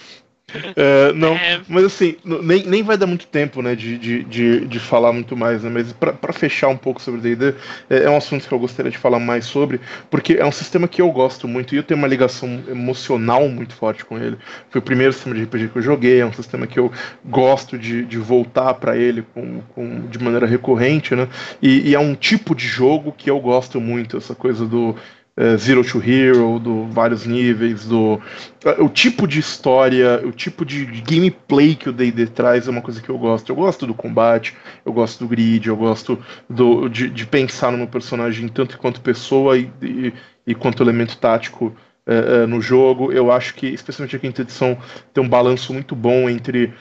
[0.76, 1.62] É, não, é...
[1.68, 5.36] mas assim, nem, nem vai dar muito tempo, né, de, de, de, de falar muito
[5.36, 7.54] mais, né, mas para fechar um pouco sobre D&D,
[7.90, 9.80] é, é, um assunto que eu gostaria de falar mais sobre,
[10.10, 13.74] porque é um sistema que eu gosto muito e eu tenho uma ligação emocional muito
[13.74, 14.38] forte com ele.
[14.70, 16.92] Foi o primeiro sistema de RPG que eu joguei, é um sistema que eu
[17.26, 21.28] gosto de, de voltar para ele com, com, de maneira recorrente, né,
[21.62, 24.96] e, e é um tipo de jogo que eu gosto muito, essa coisa do
[25.40, 28.22] é, Zero to Hero, do vários níveis, do
[28.66, 32.82] é, o tipo de história, o tipo de gameplay que o D&D traz é uma
[32.82, 33.50] coisa que eu gosto.
[33.50, 34.54] Eu gosto do combate,
[34.86, 39.00] eu gosto do grid, eu gosto do, de, de pensar no meu personagem tanto quanto
[39.00, 40.14] pessoa e, e,
[40.46, 41.74] e quanto elemento tático
[42.06, 43.14] é, no jogo.
[43.14, 44.78] Eu acho que, especialmente a quinta edição,
[45.14, 46.74] tem um balanço muito bom entre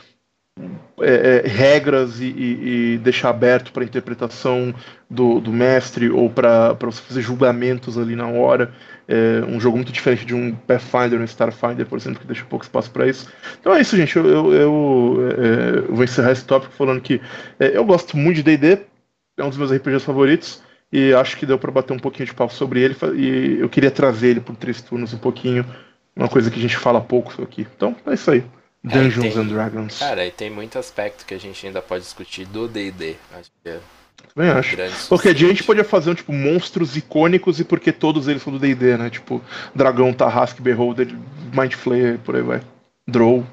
[1.00, 4.74] é, é, regras e, e, e, deixar aberto para interpretação
[5.08, 8.72] do, do mestre ou para você fazer julgamentos ali na hora.
[9.06, 12.64] É um jogo muito diferente de um Pathfinder, um Starfinder, por exemplo, que deixa pouco
[12.64, 13.28] espaço para isso.
[13.60, 14.14] Então é isso, gente.
[14.16, 17.20] Eu, eu, eu, é, eu vou encerrar esse tópico falando que
[17.58, 18.80] é, eu gosto muito de D&D,
[19.38, 22.34] é um dos meus RPGs favoritos e acho que deu para bater um pouquinho de
[22.34, 25.64] papo sobre ele e eu queria trazer ele por três turnos um pouquinho,
[26.16, 27.66] uma coisa que a gente fala pouco aqui.
[27.76, 28.44] Então é isso aí.
[28.82, 29.98] Dungeons tem, and Dragons.
[29.98, 33.16] Cara, e tem muito aspecto que a gente ainda pode discutir do D&D.
[33.32, 33.80] Acho que é
[34.34, 34.76] também acho.
[34.76, 38.58] Dia a gente podia fazer um tipo monstros icônicos e porque todos eles são do
[38.58, 39.10] D&D, né?
[39.10, 39.42] Tipo
[39.74, 41.08] Dragão, Tarrasque, Beholder,
[41.52, 42.60] Mind Flayer, por aí vai.
[43.06, 43.46] Drow.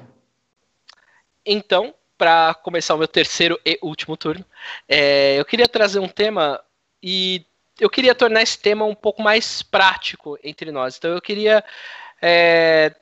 [1.44, 4.44] Então, para começar o meu terceiro e último turno,
[4.88, 6.60] é, eu queria trazer um tema
[7.02, 7.44] e
[7.78, 10.96] eu queria tornar esse tema um pouco mais prático entre nós.
[10.96, 11.64] Então eu queria
[12.20, 12.92] é,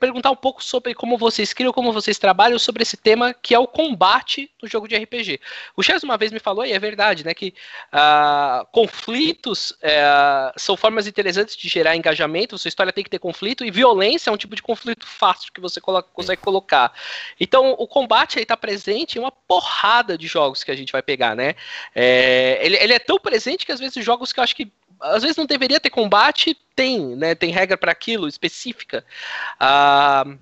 [0.00, 3.58] perguntar um pouco sobre como vocês criam, como vocês trabalham sobre esse tema que é
[3.58, 5.38] o combate no jogo de RPG.
[5.76, 7.52] O Chess uma vez me falou, e é verdade, né, que
[7.92, 13.64] uh, conflitos uh, são formas interessantes de gerar engajamento, sua história tem que ter conflito,
[13.64, 16.92] e violência é um tipo de conflito fácil que você coloca, consegue colocar.
[17.38, 21.02] Então, o combate aí está presente em uma porrada de jogos que a gente vai
[21.02, 21.54] pegar, né?
[21.94, 25.22] É, ele, ele é tão presente que às vezes jogos que eu acho que às
[25.22, 27.34] vezes não deveria ter combate, tem, né?
[27.34, 29.04] Tem regra para aquilo específica.
[29.60, 30.38] Uh,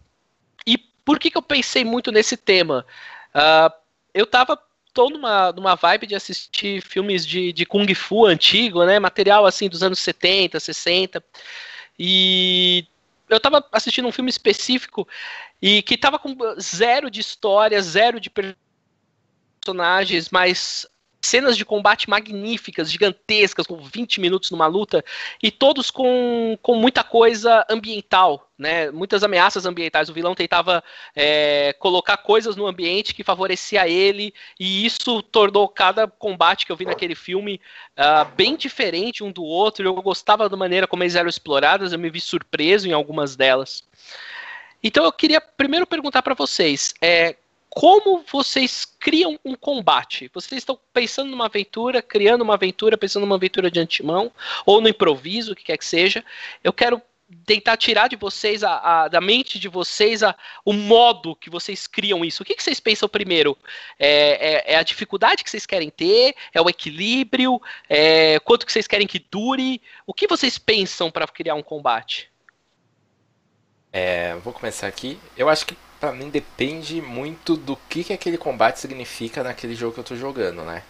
[0.66, 2.86] e por que, que eu pensei muito nesse tema?
[3.34, 3.72] Uh,
[4.14, 4.58] eu tava
[4.92, 8.98] tô numa, numa vibe de assistir filmes de, de Kung Fu antigo, né?
[8.98, 11.24] Material assim dos anos 70, 60.
[11.98, 12.86] E
[13.28, 15.08] eu tava assistindo um filme específico
[15.60, 18.30] e que tava com zero de história, zero de
[19.62, 20.86] personagens, mas
[21.22, 25.04] cenas de combate magníficas, gigantescas, com 20 minutos numa luta,
[25.42, 28.90] e todos com, com muita coisa ambiental, né?
[28.90, 30.08] Muitas ameaças ambientais.
[30.08, 30.82] O vilão tentava
[31.14, 36.76] é, colocar coisas no ambiente que favorecia ele, e isso tornou cada combate que eu
[36.76, 37.60] vi naquele filme
[37.96, 39.86] uh, bem diferente um do outro.
[39.86, 43.84] Eu gostava da maneira como eles eram explorados, eu me vi surpreso em algumas delas.
[44.82, 47.36] Então eu queria primeiro perguntar para vocês, é,
[47.74, 50.30] como vocês criam um combate?
[50.34, 54.30] Vocês estão pensando numa aventura, criando uma aventura, pensando numa aventura de antemão,
[54.66, 56.22] ou no improviso, o que quer que seja.
[56.62, 57.00] Eu quero
[57.46, 61.86] tentar tirar de vocês, a, a, da mente de vocês, a, o modo que vocês
[61.86, 62.42] criam isso.
[62.42, 63.56] O que, que vocês pensam primeiro?
[63.98, 66.34] É, é, é, a dificuldade que vocês querem ter?
[66.52, 67.58] É o equilíbrio?
[67.88, 69.80] É, quanto que vocês querem que dure?
[70.06, 72.30] O que vocês pensam para criar um combate?
[73.90, 75.18] É, vou começar aqui.
[75.38, 79.94] Eu acho que para mim depende muito do que, que aquele combate significa naquele jogo
[79.94, 80.82] que eu tô jogando, né?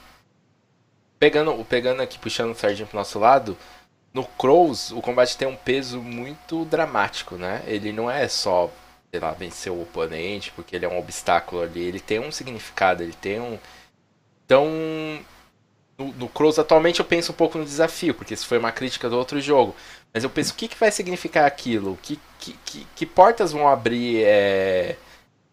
[1.22, 3.56] pegando, pegando aqui, puxando o Sardinha pro nosso lado,
[4.12, 7.62] no Crows o combate tem um peso muito dramático, né?
[7.64, 8.68] Ele não é só,
[9.08, 11.80] sei lá, vencer o oponente, porque ele é um obstáculo ali.
[11.80, 13.56] Ele tem um significado, ele tem um.
[14.44, 14.66] Então.
[15.96, 19.08] No, no Crows atualmente eu penso um pouco no desafio, porque isso foi uma crítica
[19.08, 19.76] do outro jogo.
[20.12, 21.98] Mas eu penso, o que, que vai significar aquilo?
[22.02, 24.96] Que, que, que, que portas vão abrir é,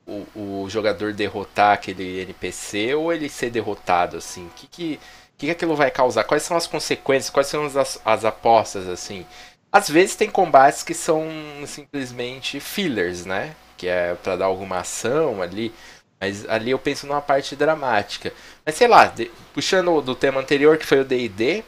[0.05, 4.47] o, o jogador derrotar aquele NPC ou ele ser derrotado, assim?
[4.47, 4.99] O que, que,
[5.38, 6.24] que, aquilo vai causar?
[6.26, 7.30] Quais são as consequências?
[7.30, 9.26] Quais são as, as apostas, assim?
[9.72, 11.26] Às vezes tem combates que são
[11.66, 13.55] simplesmente fillers, né?
[13.78, 15.74] Que é para dar alguma ação ali.
[16.20, 18.34] Mas ali eu penso numa parte dramática.
[18.66, 21.64] Mas sei lá, de, puxando do tema anterior, que foi o DD,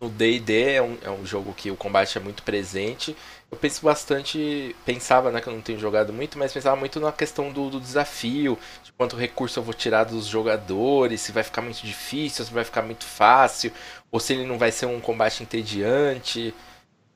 [0.00, 3.16] no D&D é um, é um jogo que o combate é muito presente.
[3.50, 7.10] Eu penso bastante, pensava, né, que eu não tenho jogado muito, mas pensava muito na
[7.10, 11.62] questão do, do, desafio, de quanto recurso eu vou tirar dos jogadores, se vai ficar
[11.62, 13.72] muito difícil, se vai ficar muito fácil,
[14.10, 16.54] ou se ele não vai ser um combate entediante.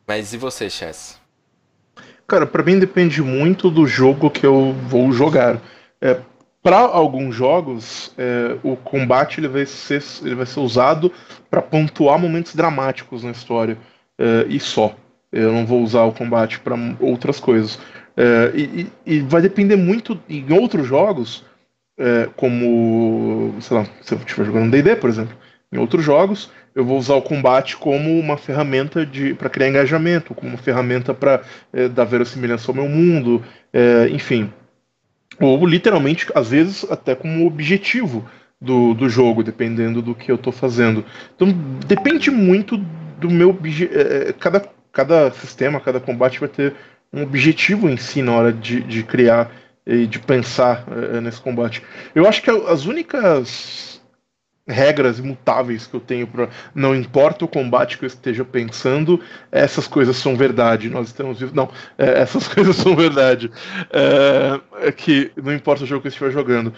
[0.07, 1.21] Mas e você, Chess?
[2.27, 5.61] Cara, para mim depende muito do jogo que eu vou jogar.
[6.01, 6.19] É,
[6.63, 11.13] para alguns jogos, é, o combate ele vai ser, ele vai ser usado
[11.51, 13.77] para pontuar momentos dramáticos na história
[14.17, 14.95] é, e só.
[15.33, 17.81] Eu não vou usar o combate para outras coisas.
[18.17, 21.45] É, e, e, vai depender muito em outros jogos,
[21.99, 25.37] é, como sei lá, se eu estiver jogando D&D, por exemplo,
[25.73, 29.07] em outros jogos eu vou usar o combate como uma ferramenta
[29.37, 31.43] para criar engajamento, como uma ferramenta para
[31.73, 33.43] é, dar verossimilhança ao meu mundo,
[33.73, 34.51] é, enfim
[35.41, 38.29] ou literalmente, às vezes, até como objetivo
[38.61, 41.05] do, do jogo, dependendo do que eu estou fazendo.
[41.35, 41.53] Então,
[41.87, 42.77] depende muito
[43.19, 43.59] do meu.
[43.91, 46.75] É, é, cada, cada sistema, cada combate vai ter
[47.13, 49.51] um objetivo em si na hora de, de criar
[49.87, 51.83] e de pensar é, nesse combate.
[52.15, 53.92] Eu acho que as únicas
[54.67, 59.89] regras imutáveis que eu tenho para não importa o combate que eu esteja pensando, essas
[59.89, 60.89] coisas são verdade.
[60.89, 63.51] Nós estamos não, é, essas coisas são verdade.
[63.93, 66.73] É, é, que não importa o jogo que eu estiver jogando,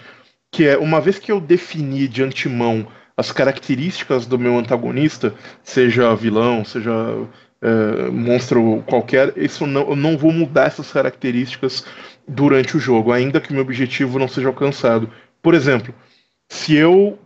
[0.51, 5.33] que é uma vez que eu defini de antemão as características do meu antagonista,
[5.63, 6.91] seja vilão, seja
[7.61, 11.85] é, monstro qualquer, isso não, eu não vou mudar essas características
[12.27, 15.09] durante o jogo, ainda que meu objetivo não seja alcançado.
[15.41, 15.93] Por exemplo,
[16.49, 17.17] se eu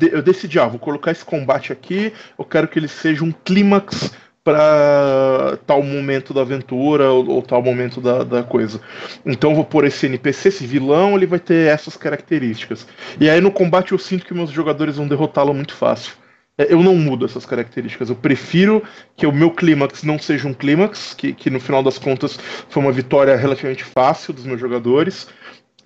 [0.00, 4.12] eu decidi, ah, vou colocar esse combate aqui, eu quero que ele seja um clímax
[4.44, 8.80] para tal momento da aventura ou, ou tal momento da, da, coisa.
[9.24, 12.86] Então vou pôr esse NPC, esse vilão, ele vai ter essas características.
[13.20, 16.14] E aí no combate eu sinto que meus jogadores vão derrotá-lo muito fácil.
[16.58, 18.10] É, eu não mudo essas características.
[18.10, 18.82] Eu prefiro
[19.16, 22.38] que o meu clímax não seja um clímax, que, que no final das contas
[22.68, 25.28] foi uma vitória relativamente fácil dos meus jogadores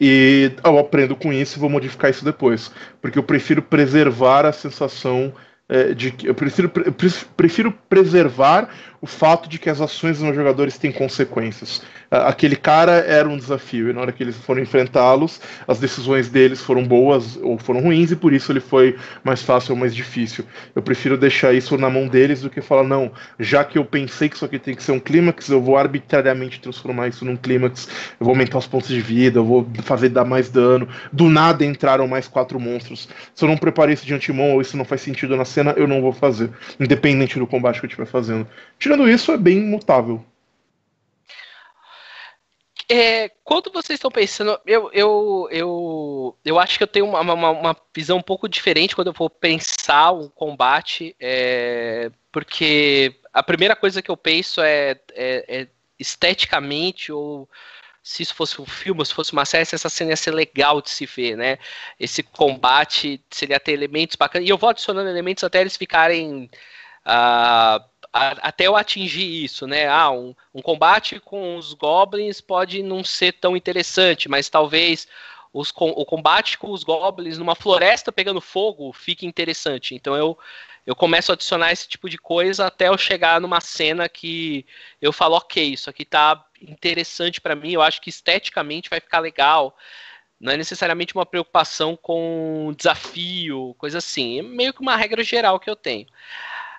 [0.01, 2.71] e eu aprendo com isso e vou modificar isso depois.
[3.01, 5.33] Porque eu prefiro preservar a sensação
[5.69, 6.27] é, de que.
[6.27, 6.71] Eu prefiro,
[7.37, 8.69] prefiro preservar
[9.01, 11.83] o fato de que as ações dos meus jogadores têm consequências.
[12.11, 16.61] Aquele cara era um desafio, e na hora que eles foram enfrentá-los, as decisões deles
[16.61, 20.45] foram boas ou foram ruins, e por isso ele foi mais fácil ou mais difícil.
[20.75, 24.29] Eu prefiro deixar isso na mão deles do que falar, não, já que eu pensei
[24.29, 27.89] que isso aqui tem que ser um clímax, eu vou arbitrariamente transformar isso num clímax,
[28.21, 30.89] eu vou aumentar os pontos de vida, eu vou fazer dar mais dano.
[31.13, 33.09] Do nada entraram mais quatro monstros.
[33.35, 35.87] Se eu não preparei isso de antemão ou isso não faz sentido na cena, eu
[35.87, 38.47] não vou fazer, independente do combate que eu estiver fazendo.
[38.79, 40.25] Tirando isso, é bem mutável.
[42.89, 47.51] É, quando vocês estão pensando, eu, eu, eu, eu acho que eu tenho uma, uma,
[47.51, 53.75] uma visão um pouco diferente quando eu vou pensar um combate, é, porque a primeira
[53.75, 55.69] coisa que eu penso é, é, é,
[55.99, 57.49] esteticamente ou
[58.07, 60.91] se isso fosse um filme, se fosse uma série, essa cena ia ser legal de
[60.91, 61.59] se ver, né?
[61.99, 64.47] Esse combate, seria ter elementos bacanas.
[64.47, 66.49] E eu vou adicionando elementos até eles ficarem.
[67.05, 67.85] Uh,
[68.17, 69.89] até eu atingir isso, né?
[69.89, 75.07] Ah, um, um, combate com os goblins pode não ser tão interessante, mas talvez
[75.53, 79.95] os, o combate com os goblins numa floresta pegando fogo fique interessante.
[79.95, 80.39] Então eu,
[80.87, 84.65] eu começo a adicionar esse tipo de coisa até eu chegar numa cena que
[85.01, 89.19] eu falo, ok, isso aqui tá interessante para mim, eu acho que esteticamente vai ficar
[89.19, 89.77] legal.
[90.39, 94.39] Não é necessariamente uma preocupação com desafio, coisa assim.
[94.39, 96.07] É meio que uma regra geral que eu tenho.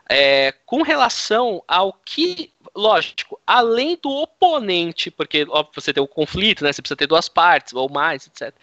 [0.10, 6.64] É, com relação ao que, lógico, além do oponente, porque óbvio, você tem o conflito,
[6.64, 6.72] né?
[6.72, 8.56] Você precisa ter duas partes ou mais, etc.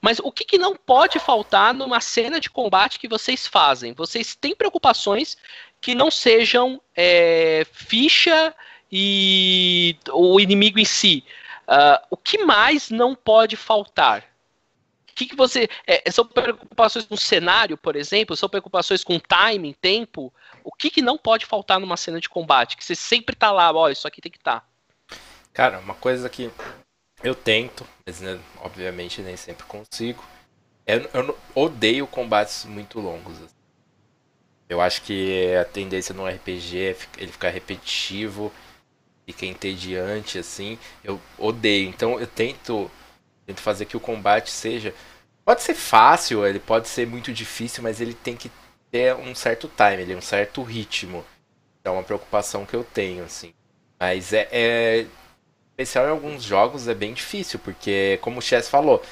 [0.00, 3.94] Mas o que, que não pode faltar numa cena de combate que vocês fazem?
[3.94, 5.38] Vocês têm preocupações
[5.80, 8.54] que não sejam é, ficha
[8.90, 11.24] e o inimigo em si.
[11.62, 14.32] Uh, o que mais não pode faltar?
[15.14, 15.68] que, que você.
[15.86, 18.36] É, são preocupações com cenário, por exemplo?
[18.36, 20.32] São preocupações com timing, tempo?
[20.64, 22.76] O que, que não pode faltar numa cena de combate?
[22.76, 24.60] Que você sempre tá lá, ó, isso aqui tem que estar.
[24.60, 24.66] Tá.
[25.52, 26.50] Cara, uma coisa que
[27.22, 30.24] eu tento, mas né, obviamente nem sempre consigo.
[30.86, 33.36] Eu, eu odeio combates muito longos.
[33.36, 33.54] Assim.
[34.68, 38.52] Eu acho que a tendência no RPG é ele ficar repetitivo,
[39.26, 40.78] fica entediante, assim.
[41.04, 41.88] Eu odeio.
[41.88, 42.90] Então eu tento,
[43.46, 44.94] tento fazer que o combate seja.
[45.44, 48.50] Pode ser fácil, ele pode ser muito difícil, mas ele tem que
[48.92, 51.24] ter um certo time, um certo ritmo.
[51.84, 53.52] É uma preocupação que eu tenho, assim.
[53.98, 55.06] Mas é, é
[55.70, 59.02] especial em alguns jogos é bem difícil, porque como o Chess falou,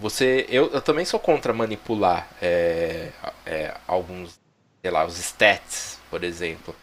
[0.00, 3.10] você eu, eu também sou contra manipular é,
[3.46, 4.40] é, alguns
[4.82, 6.74] sei lá, os stats, por exemplo.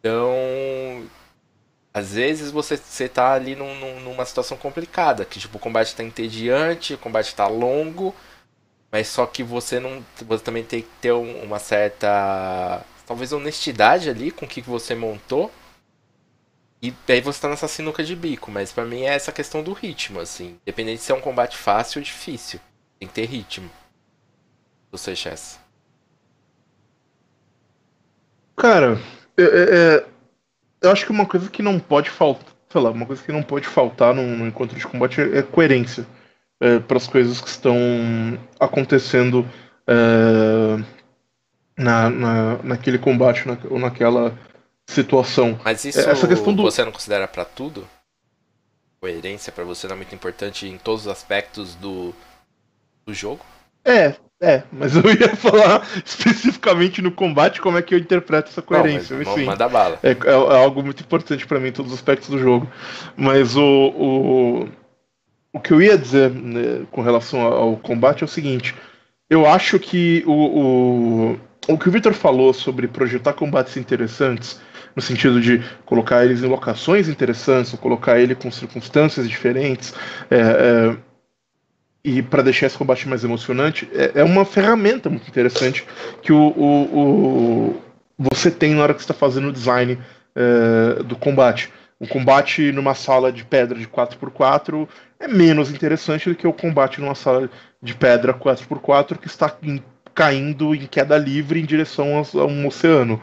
[0.00, 1.08] Então,
[1.92, 6.02] às vezes você, você tá ali num, numa situação complicada, que tipo, o combate está
[6.02, 8.14] entediante, o combate está longo,
[8.94, 10.04] mas só que você não.
[10.24, 12.80] Você também tem que ter uma certa.
[13.04, 15.50] talvez honestidade ali com o que você montou.
[16.80, 19.72] E aí você tá nessa sinuca de bico, mas para mim é essa questão do
[19.72, 20.60] ritmo, assim.
[20.62, 22.60] Independente se é um combate fácil ou difícil.
[23.00, 23.68] Tem que ter ritmo.
[24.92, 25.58] Você, Chess.
[28.54, 29.00] Cara,
[29.36, 30.06] é, é,
[30.82, 33.42] eu acho que uma coisa que não pode faltar, sei lá, uma coisa que não
[33.42, 36.06] pode faltar num, num encontro de combate é coerência
[36.64, 37.76] é, para as coisas que estão
[38.58, 39.46] acontecendo
[39.86, 40.82] é,
[41.76, 44.34] na, na, naquele combate na, ou naquela
[44.86, 45.60] situação.
[45.62, 46.62] Mas isso Essa questão do...
[46.62, 47.86] você não considera para tudo?
[48.98, 52.14] Coerência para você não é muito importante em todos os aspectos do,
[53.04, 53.44] do jogo?
[53.84, 58.62] É, é, mas eu ia falar especificamente no combate como é que eu interpreto essa
[58.62, 59.14] coerência.
[59.14, 59.98] Não, Enfim, manda bala.
[60.02, 62.66] É, é, é, algo muito importante para mim em todos os aspectos do jogo.
[63.14, 64.68] Mas o, o,
[65.54, 68.74] o que eu ia dizer né, com relação ao combate é o seguinte:
[69.30, 74.60] eu acho que o, o, o que o Victor falou sobre projetar combates interessantes,
[74.96, 79.94] no sentido de colocar eles em locações interessantes, ou colocar ele com circunstâncias diferentes,
[80.28, 80.96] é, é
[82.06, 85.86] e para deixar esse combate mais emocionante, é, é, uma ferramenta muito interessante
[86.20, 87.82] que o, o, o,
[88.18, 89.98] você tem na hora que está fazendo o design
[90.36, 91.72] é, do combate.
[91.98, 94.86] O combate numa sala de pedra de 4x4
[95.18, 97.50] é menos interessante do que o combate numa sala
[97.82, 99.82] de pedra 4x4 que está em
[100.14, 103.20] caindo em queda livre em direção a, um oceano.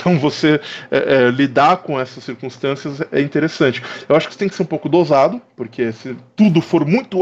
[0.00, 0.58] Então você
[0.90, 3.82] é, é, lidar com essas circunstâncias é interessante.
[4.08, 7.18] Eu acho que tem que ser um pouco dosado, porque se tudo for muito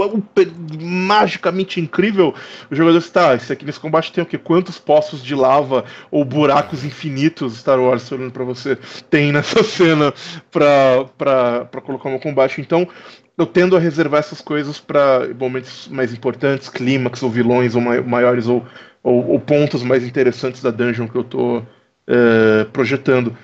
[0.80, 2.32] magicamente incrível,
[2.70, 4.38] o jogador está, esse aqui nesse combate tem o quê?
[4.38, 8.76] Quantos poços de lava ou buracos infinitos Star Wars olhando para você
[9.10, 10.14] tem nessa cena
[10.50, 12.60] para colocar no combate?
[12.60, 12.86] Então
[13.36, 18.48] eu tendo a reservar essas coisas para momentos mais importantes, clímax ou vilões ou maiores
[18.48, 18.64] ou
[19.08, 21.66] ou, ou, pontos mais interessantes da dungeon que eu estou
[22.06, 23.36] é, projetando.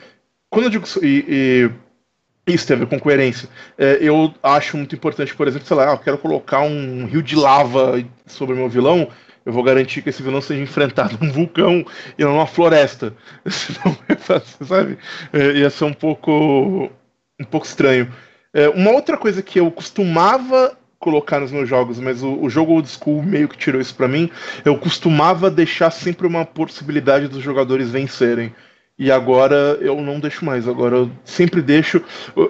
[0.51, 1.71] Quando eu digo e,
[2.47, 3.49] e isso tem a ver com coerência.
[3.79, 7.35] É, eu acho muito importante, por exemplo, sei lá, eu quero colocar um rio de
[7.35, 9.09] lava sobre meu vilão.
[9.47, 11.85] Eu vou garantir que esse vilão seja enfrentado num vulcão
[12.19, 13.15] e não numa floresta.
[13.47, 13.97] Senão,
[14.67, 14.99] sabe?
[15.33, 16.91] É, ia ser um pouco,
[17.41, 18.13] um pouco estranho.
[18.53, 22.73] É, uma outra coisa que eu costumava colocar nos meus jogos, mas o, o jogo
[22.73, 24.31] old school meio que tirou isso para mim.
[24.65, 28.55] Eu costumava deixar sempre uma possibilidade dos jogadores vencerem.
[28.99, 30.67] E agora eu não deixo mais.
[30.67, 32.03] Agora eu sempre deixo.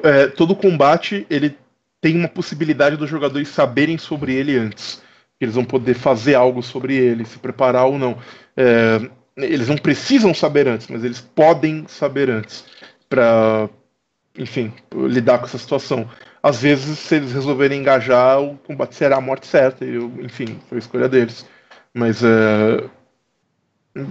[0.04, 1.56] É, todo combate ele
[2.00, 5.02] tem uma possibilidade dos jogadores saberem sobre ele antes.
[5.40, 8.16] Eles vão poder fazer algo sobre ele, se preparar ou não.
[8.56, 9.00] É,
[9.36, 12.64] eles não precisam saber antes, mas eles podem saber antes
[13.08, 13.68] para,
[14.38, 16.08] enfim, lidar com essa situação
[16.44, 19.82] às vezes, se eles resolverem engajar, o combate será a morte certa.
[19.82, 21.46] E, enfim, foi a escolha deles.
[21.94, 22.84] Mas é.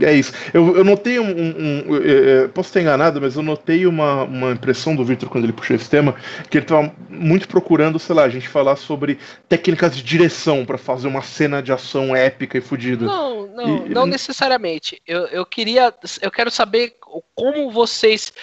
[0.01, 0.33] É isso.
[0.51, 1.29] Eu, eu notei um.
[1.29, 5.43] um, um é, posso estar enganado, mas eu notei uma, uma impressão do Victor quando
[5.43, 6.15] ele puxou esse tema,
[6.49, 10.79] que ele estava muito procurando, sei lá, a gente falar sobre técnicas de direção para
[10.79, 13.05] fazer uma cena de ação épica e fodida.
[13.05, 14.99] Não, não, e, não necessariamente.
[15.05, 15.93] Eu, eu queria.
[16.19, 16.95] Eu quero saber
[17.35, 18.33] como vocês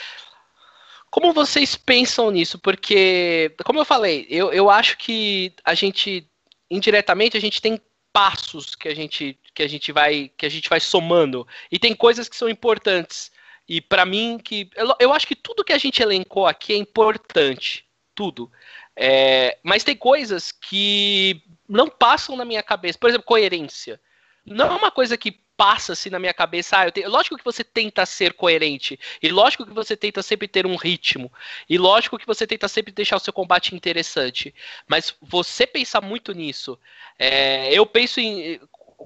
[1.11, 2.59] como vocês pensam nisso?
[2.59, 6.27] Porque, como eu falei, eu, eu acho que a gente,
[6.71, 7.81] indiretamente, a gente tem
[8.13, 11.47] passos que a gente, que a gente vai que a gente vai somando.
[11.71, 13.31] E tem coisas que são importantes.
[13.69, 16.77] E para mim que eu, eu, acho que tudo que a gente elencou aqui é
[16.77, 17.85] importante.
[18.15, 18.51] Tudo.
[18.97, 22.99] É, mas tem coisas que não passam na minha cabeça.
[22.99, 24.01] Por exemplo coerência.
[24.45, 26.79] Não é uma coisa que passa assim na minha cabeça.
[26.79, 27.11] Ah, eu.
[27.11, 28.99] Lógico que você tenta ser coerente.
[29.23, 31.31] E lógico que você tenta sempre ter um ritmo.
[31.69, 34.55] E lógico que você tenta sempre deixar o seu combate interessante.
[34.89, 36.79] Mas você pensar muito nisso.
[37.19, 37.71] É...
[37.75, 38.59] Eu penso em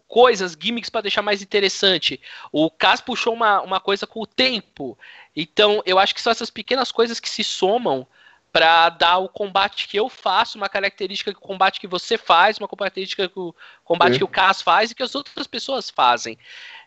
[0.06, 2.20] coisas, gimmicks para deixar mais interessante.
[2.52, 4.96] O Cas puxou uma, uma coisa com o tempo.
[5.34, 8.06] Então, eu acho que são essas pequenas coisas que se somam
[8.54, 12.68] para dar o combate que eu faço, uma característica do combate que você faz, uma
[12.68, 13.52] característica do
[13.82, 16.38] combate que o Cas faz e que as outras pessoas fazem.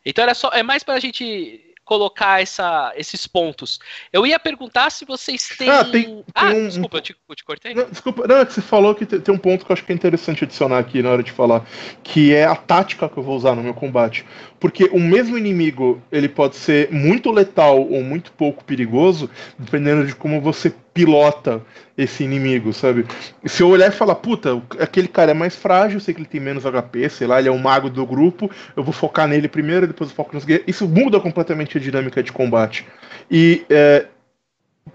[0.05, 3.79] Então era só é mais para a gente colocar essa, esses pontos.
[4.11, 5.69] Eu ia perguntar se vocês têm.
[5.69, 7.73] Ah, tem, tem ah um, desculpa, eu te, eu te cortei?
[7.73, 9.85] Não, desculpa, não, é que você falou que tem, tem um ponto que eu acho
[9.85, 11.65] que é interessante adicionar aqui na hora de falar,
[12.03, 14.25] que é a tática que eu vou usar no meu combate.
[14.59, 20.13] Porque o mesmo inimigo, ele pode ser muito letal ou muito pouco perigoso, dependendo de
[20.13, 21.61] como você pilota
[21.95, 23.05] esse inimigo, sabe?
[23.45, 26.41] Se eu olhar e falar, puta, aquele cara é mais frágil, sei que ele tem
[26.41, 29.85] menos HP, sei lá, ele é o mago do grupo, eu vou focar nele primeiro,
[29.85, 30.67] depois eu foco nos guerreiros.
[30.67, 32.83] Isso muda completamente a dinâmica de combate.
[33.29, 34.07] E é,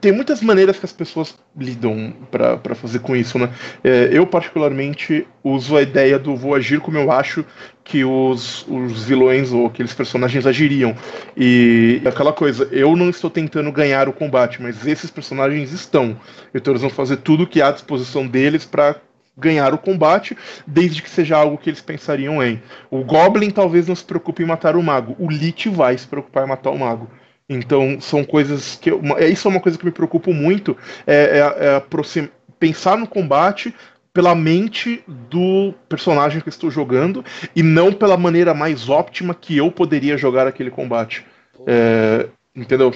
[0.00, 3.52] tem muitas maneiras que as pessoas lidam para fazer com isso, né?
[3.82, 7.44] É, eu, particularmente, uso a ideia do vou agir como eu acho
[7.84, 10.94] que os, os vilões ou aqueles personagens agiriam.
[11.36, 16.16] E aquela coisa, eu não estou tentando ganhar o combate, mas esses personagens estão.
[16.54, 18.96] Então eles vão fazer tudo que há à disposição deles para
[19.36, 20.36] ganhar o combate,
[20.66, 22.62] desde que seja algo que eles pensariam em.
[22.90, 26.44] O Goblin talvez não se preocupe em matar o mago, o Lich vai se preocupar
[26.44, 27.08] em matar o mago.
[27.54, 28.90] Então, são coisas que.
[28.90, 30.76] Eu, é, isso é uma coisa que me preocupa muito.
[31.06, 32.28] É, é, é
[32.58, 33.74] pensar no combate
[34.12, 37.24] pela mente do personagem que estou jogando
[37.56, 41.24] e não pela maneira mais óptima que eu poderia jogar aquele combate.
[41.66, 42.94] É, entendeu?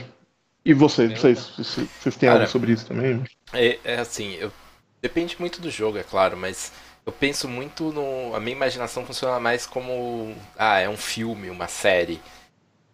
[0.64, 3.22] E vocês, vocês, vocês, vocês têm Cara, algo sobre isso também?
[3.52, 4.52] É, é assim, eu,
[5.00, 6.72] depende muito do jogo, é claro, mas
[7.06, 8.34] eu penso muito no.
[8.34, 10.34] A minha imaginação funciona mais como.
[10.58, 12.20] Ah, é um filme, uma série.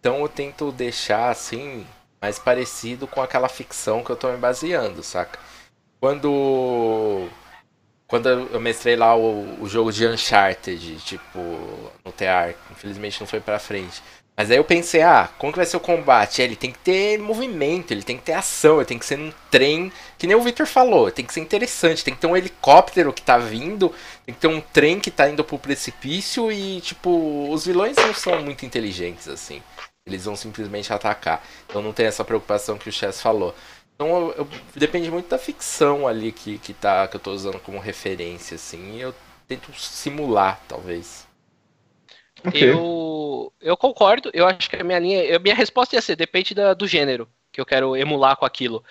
[0.03, 1.87] Então eu tento deixar assim
[2.21, 5.39] mais parecido com aquela ficção que eu tô me baseando, saca?
[5.97, 7.29] Quando
[8.05, 11.39] quando eu mestrei lá o, o jogo de Uncharted, tipo,
[12.03, 14.03] no TR, infelizmente não foi pra frente.
[14.35, 16.41] Mas aí eu pensei, ah, como que vai ser o combate?
[16.41, 19.31] Ele tem que ter movimento, ele tem que ter ação, ele tem que ser num
[19.49, 23.13] trem, que nem o Victor falou, tem que ser interessante, tem que ter um helicóptero
[23.13, 23.89] que tá vindo,
[24.25, 28.13] tem que ter um trem que tá indo pro precipício e, tipo, os vilões não
[28.13, 29.61] são muito inteligentes assim.
[30.05, 31.45] Eles vão simplesmente atacar.
[31.65, 33.55] Então não tem essa preocupação que o Chess falou.
[33.95, 37.59] Então eu, eu, depende muito da ficção ali que, que, tá, que eu tô usando
[37.59, 38.97] como referência, assim.
[38.97, 39.13] E eu
[39.47, 41.27] tento simular, talvez.
[42.45, 42.71] Okay.
[42.71, 45.37] Eu, eu concordo, eu acho que a minha linha.
[45.37, 48.83] A minha resposta ia ser, depende da, do gênero que eu quero emular com aquilo.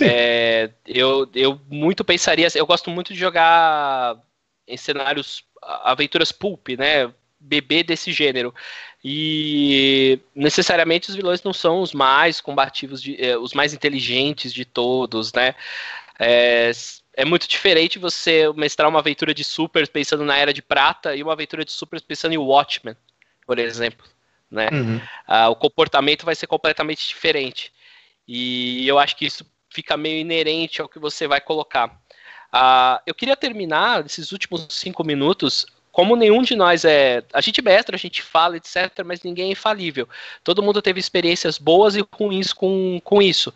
[0.00, 2.48] É, eu, eu muito pensaria.
[2.54, 4.20] Eu gosto muito de jogar
[4.66, 7.14] em cenários aventuras pulp, né?
[7.40, 8.52] Bebê desse gênero.
[9.04, 14.64] E necessariamente os vilões não são os mais combativos, de, eh, os mais inteligentes de
[14.64, 15.54] todos, né?
[16.18, 16.72] É,
[17.14, 21.22] é muito diferente você mestrar uma aventura de super pensando na Era de Prata e
[21.22, 22.96] uma aventura de super pensando em Watchmen,
[23.46, 24.04] por exemplo.
[24.50, 24.68] Né?
[24.72, 25.00] Uhum.
[25.26, 27.72] Ah, o comportamento vai ser completamente diferente.
[28.26, 32.00] E eu acho que isso fica meio inerente ao que você vai colocar.
[32.52, 37.22] Ah, eu queria terminar esses últimos cinco minutos como nenhum de nós é.
[37.32, 40.08] A gente mestra, a gente fala, etc., mas ninguém é infalível.
[40.44, 43.52] Todo mundo teve experiências boas e ruins com, com isso.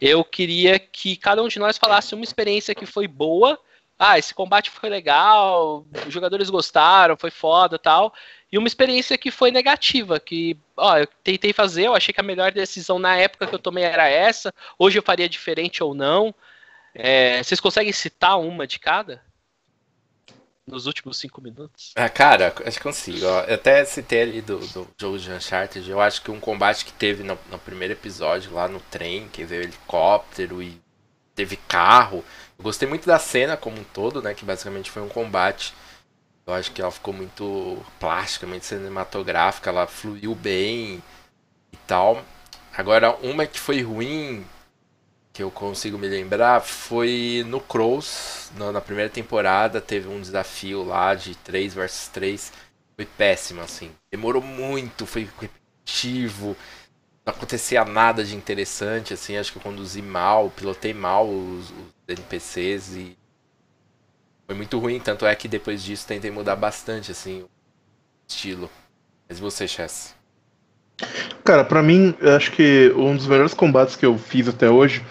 [0.00, 3.58] Eu queria que cada um de nós falasse uma experiência que foi boa.
[3.98, 8.12] Ah, esse combate foi legal, os jogadores gostaram, foi foda tal.
[8.50, 12.24] E uma experiência que foi negativa, que ó, eu tentei fazer, eu achei que a
[12.24, 16.34] melhor decisão na época que eu tomei era essa, hoje eu faria diferente ou não.
[16.94, 19.22] É, vocês conseguem citar uma de cada?
[20.66, 21.92] Nos últimos cinco minutos?
[21.96, 23.18] Ah, cara, acho que consigo.
[23.18, 25.88] Eu até citei ali do, do jogo de Uncharted.
[25.90, 29.44] Eu acho que um combate que teve no, no primeiro episódio lá no trem, que
[29.44, 30.80] veio helicóptero e
[31.34, 32.24] teve carro.
[32.58, 34.34] Eu gostei muito da cena como um todo, né?
[34.34, 35.74] Que basicamente foi um combate.
[36.46, 41.02] Eu acho que ela ficou muito plástica, muito cinematográfica, ela fluiu bem
[41.72, 42.22] e tal.
[42.76, 44.44] Agora, uma que foi ruim,
[45.34, 51.12] que eu consigo me lembrar foi no Crows, na primeira temporada, teve um desafio lá
[51.16, 52.52] de 3 versus 3.
[52.94, 53.90] Foi péssimo, assim.
[54.12, 56.56] Demorou muito, foi repetitivo.
[57.26, 59.36] Não acontecia nada de interessante, assim.
[59.36, 63.18] Acho que eu conduzi mal, pilotei mal os, os NPCs e.
[64.46, 67.50] Foi muito ruim, tanto é que depois disso tentei mudar bastante, assim, o
[68.28, 68.70] estilo.
[69.28, 70.14] Mas você, Chess?
[71.42, 75.04] Cara, para mim, acho que um dos melhores combates que eu fiz até hoje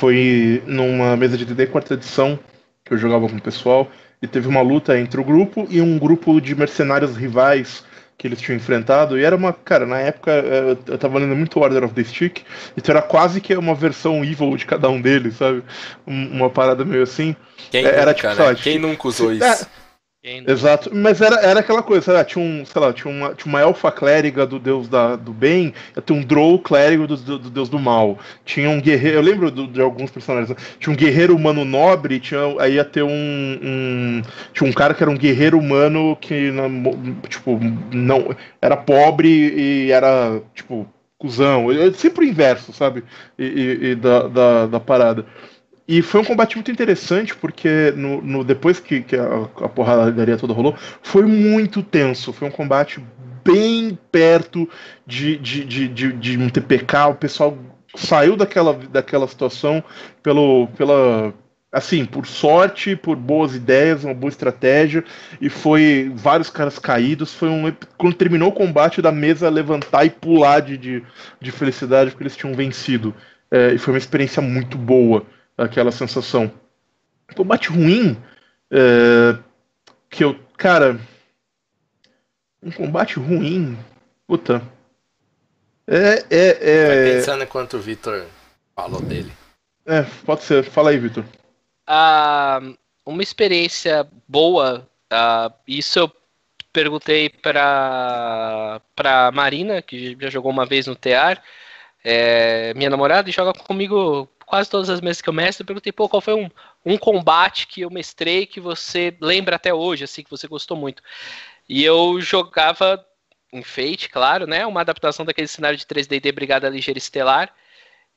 [0.00, 2.38] foi numa mesa de DD quarta edição
[2.82, 3.86] que eu jogava com o pessoal
[4.22, 7.84] e teve uma luta entre o grupo e um grupo de mercenários rivais
[8.16, 11.58] que eles tinham enfrentado, e era uma, cara, na época é, eu tava lendo muito
[11.58, 12.42] Order of the Stick,
[12.76, 15.62] então era quase que uma versão evil de cada um deles, sabe?
[16.06, 17.34] Uma parada meio assim.
[17.70, 18.54] Quem era nunca, tipo, né?
[18.54, 19.44] Quem nunca usou isso?
[19.44, 19.58] É,
[20.46, 23.60] Exato, mas era, era aquela coisa, lá, tinha um, sei lá, tinha uma, tinha uma
[23.62, 25.72] elfa clériga do deus da, do bem,
[26.04, 29.50] tinha um drow clérigo do, do, do, deus do mal, tinha um guerreiro, eu lembro
[29.50, 34.22] do, de alguns personagens, tinha um guerreiro humano nobre, tinha, aí ia ter um, um,
[34.52, 36.52] tinha um cara que era um guerreiro humano que,
[37.26, 37.58] tipo,
[37.90, 43.04] não, era pobre e era, tipo, cuzão, sempre o inverso, sabe,
[43.38, 45.24] e, e, e da, da, da parada.
[45.90, 50.36] E foi um combate muito interessante, porque no, no depois que, que a, a porradaria
[50.36, 52.32] toda rolou, foi muito tenso.
[52.32, 53.04] Foi um combate
[53.44, 54.68] bem perto
[55.04, 57.08] de, de, de, de, de um TPK.
[57.08, 57.58] O pessoal
[57.96, 59.82] saiu daquela, daquela situação
[60.22, 61.34] pelo, pela,
[61.72, 65.02] assim, por sorte, por boas ideias, uma boa estratégia,
[65.40, 67.34] e foi vários caras caídos.
[67.34, 67.64] Foi um.
[67.98, 71.02] Quando terminou o combate, da mesa levantar e pular de, de,
[71.40, 73.12] de felicidade, porque eles tinham vencido.
[73.50, 75.26] É, e foi uma experiência muito boa
[75.60, 76.50] aquela sensação.
[77.36, 78.16] Combate ruim,
[78.70, 79.38] é,
[80.08, 80.98] que eu, cara,
[82.62, 83.78] um combate ruim,
[84.26, 84.62] puta.
[85.86, 86.86] É, é, é...
[86.86, 88.26] Vai pensando enquanto o Vitor
[88.74, 89.32] falou dele.
[89.86, 90.64] É, pode ser.
[90.64, 91.24] Fala aí, Vitor.
[91.88, 96.12] Uh, uma experiência boa, uh, isso eu
[96.72, 101.42] perguntei para para Marina, que já jogou uma vez no TEAR,
[102.04, 105.92] é, minha namorada, e joga comigo quase todas as mesas que eu mestro, eu perguntei,
[105.92, 106.50] pô, qual foi um,
[106.84, 111.00] um combate que eu mestrei que você lembra até hoje, assim, que você gostou muito.
[111.68, 113.06] E eu jogava
[113.52, 114.66] em Fate, claro, né?
[114.66, 117.54] Uma adaptação daquele cenário de 3D Brigada Ligeira Estelar.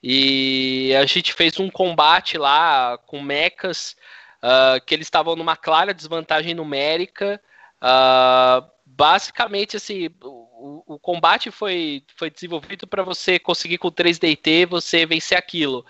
[0.02, 3.96] E a gente fez um combate lá com mechas
[4.42, 7.40] uh, que eles estavam numa clara desvantagem numérica.
[7.78, 15.06] Uh, basicamente, assim, o, o, combate foi, foi desenvolvido para você conseguir com 3DT você
[15.06, 15.86] vencer aquilo.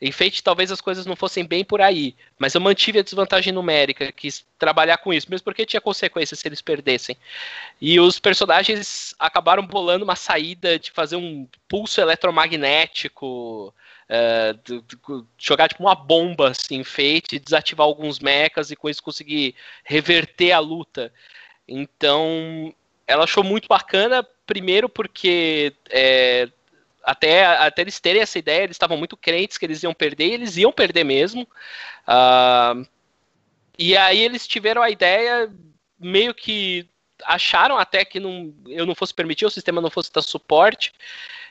[0.00, 3.52] Em Fate talvez as coisas não fossem bem por aí, mas eu mantive a desvantagem
[3.52, 7.16] numérica, quis trabalhar com isso, mesmo porque tinha consequências se eles perdessem.
[7.80, 13.74] E os personagens acabaram bolando uma saída de fazer um pulso eletromagnético,
[14.08, 19.54] uh, jogar tipo uma bomba assim, em Fate, desativar alguns mechas e com isso conseguir
[19.84, 21.12] reverter a luta.
[21.66, 22.72] Então,
[23.06, 26.48] ela achou muito bacana, primeiro porque é,
[27.08, 30.34] até, até eles terem essa ideia, eles estavam muito crentes que eles iam perder, e
[30.34, 31.48] eles iam perder mesmo.
[32.06, 32.86] Uh,
[33.78, 35.50] e aí eles tiveram a ideia,
[35.98, 36.86] meio que
[37.24, 40.92] acharam até que não, eu não fosse permitir, o sistema não fosse dar suporte.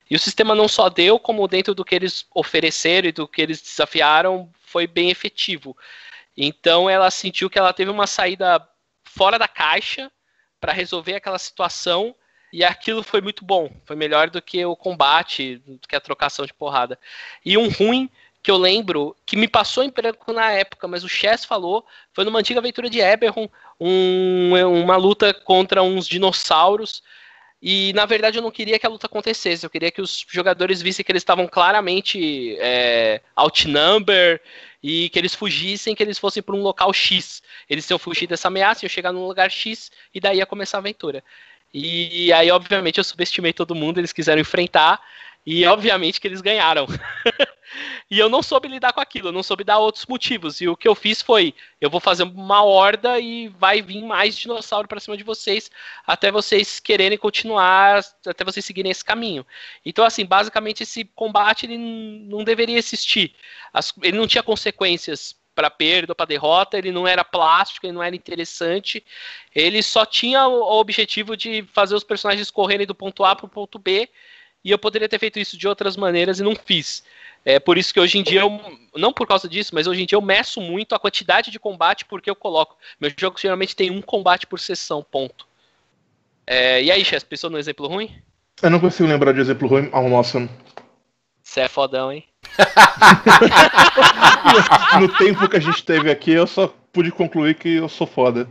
[0.08, 3.42] E o sistema não só deu, como dentro do que eles ofereceram e do que
[3.42, 5.76] eles desafiaram, foi bem efetivo.
[6.38, 8.64] Então ela sentiu que ela teve uma saída
[9.04, 10.12] fora da caixa
[10.62, 12.16] para resolver aquela situação
[12.52, 13.72] e aquilo foi muito bom.
[13.86, 16.98] Foi melhor do que o combate, do que a trocação de porrada.
[17.46, 18.10] E um ruim
[18.42, 22.24] que eu lembro, que me passou em branco na época, mas o Chess falou, foi
[22.24, 27.04] numa antiga aventura de Eberron, um, uma luta contra uns dinossauros.
[27.62, 30.82] E na verdade eu não queria que a luta acontecesse, eu queria que os jogadores
[30.82, 34.40] vissem que eles estavam claramente é, outnumber
[34.82, 37.42] e que eles fugissem, que eles fossem para um local X.
[37.68, 40.80] Eles iam fugir dessa ameaça, iam chegar num lugar X e daí ia começar a
[40.80, 41.24] aventura.
[41.80, 45.00] E aí, obviamente, eu subestimei todo mundo, eles quiseram enfrentar,
[45.46, 46.88] e obviamente que eles ganharam.
[48.10, 50.60] e eu não soube lidar com aquilo, eu não soube dar outros motivos.
[50.60, 54.36] E o que eu fiz foi: eu vou fazer uma horda e vai vir mais
[54.36, 55.70] dinossauro para cima de vocês,
[56.06, 59.46] até vocês quererem continuar, até vocês seguirem esse caminho.
[59.86, 63.36] Então, assim, basicamente esse combate ele não deveria existir.
[64.02, 68.04] Ele não tinha consequências para perda ou para derrota, ele não era plástico, ele não
[68.04, 69.04] era interessante,
[69.56, 73.50] ele só tinha o objetivo de fazer os personagens correrem do ponto A para o
[73.50, 74.08] ponto B,
[74.64, 77.04] e eu poderia ter feito isso de outras maneiras e não fiz.
[77.44, 78.62] É por isso que hoje em dia, eu,
[78.96, 82.06] não por causa disso, mas hoje em dia eu meço muito a quantidade de combate
[82.06, 82.78] porque eu coloco.
[83.00, 85.48] Meu jogo geralmente tem um combate por sessão, ponto.
[86.46, 88.14] É, e aí, Chess, pensou no exemplo ruim?
[88.62, 89.90] Eu não consigo lembrar de exemplo ruim.
[89.92, 90.48] Oh, nossa.
[91.48, 92.26] Você é fodão, hein?
[95.00, 98.50] no tempo que a gente teve aqui, eu só pude concluir que eu sou foda.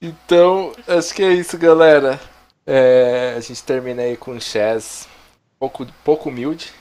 [0.00, 2.18] Então, acho que é isso, galera.
[2.66, 5.06] É, a gente termina aí com o Chess
[5.58, 6.72] pouco, pouco humilde.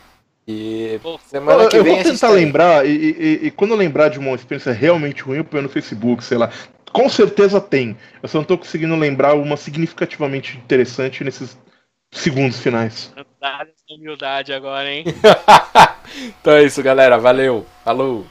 [0.48, 0.98] E
[1.28, 4.18] semana que eu, vem eu vou tentar lembrar, e, e, e, quando eu lembrar de
[4.18, 6.50] uma experiência realmente ruim, eu ponho no Facebook, sei lá.
[6.92, 7.98] Com certeza tem.
[8.22, 11.58] Eu só não tô conseguindo lembrar uma significativamente interessante nesses
[12.14, 13.12] segundos finais.
[13.90, 15.04] Humildade agora, hein?
[16.40, 17.18] então é isso, galera.
[17.18, 17.66] Valeu.
[17.84, 18.26] Falou.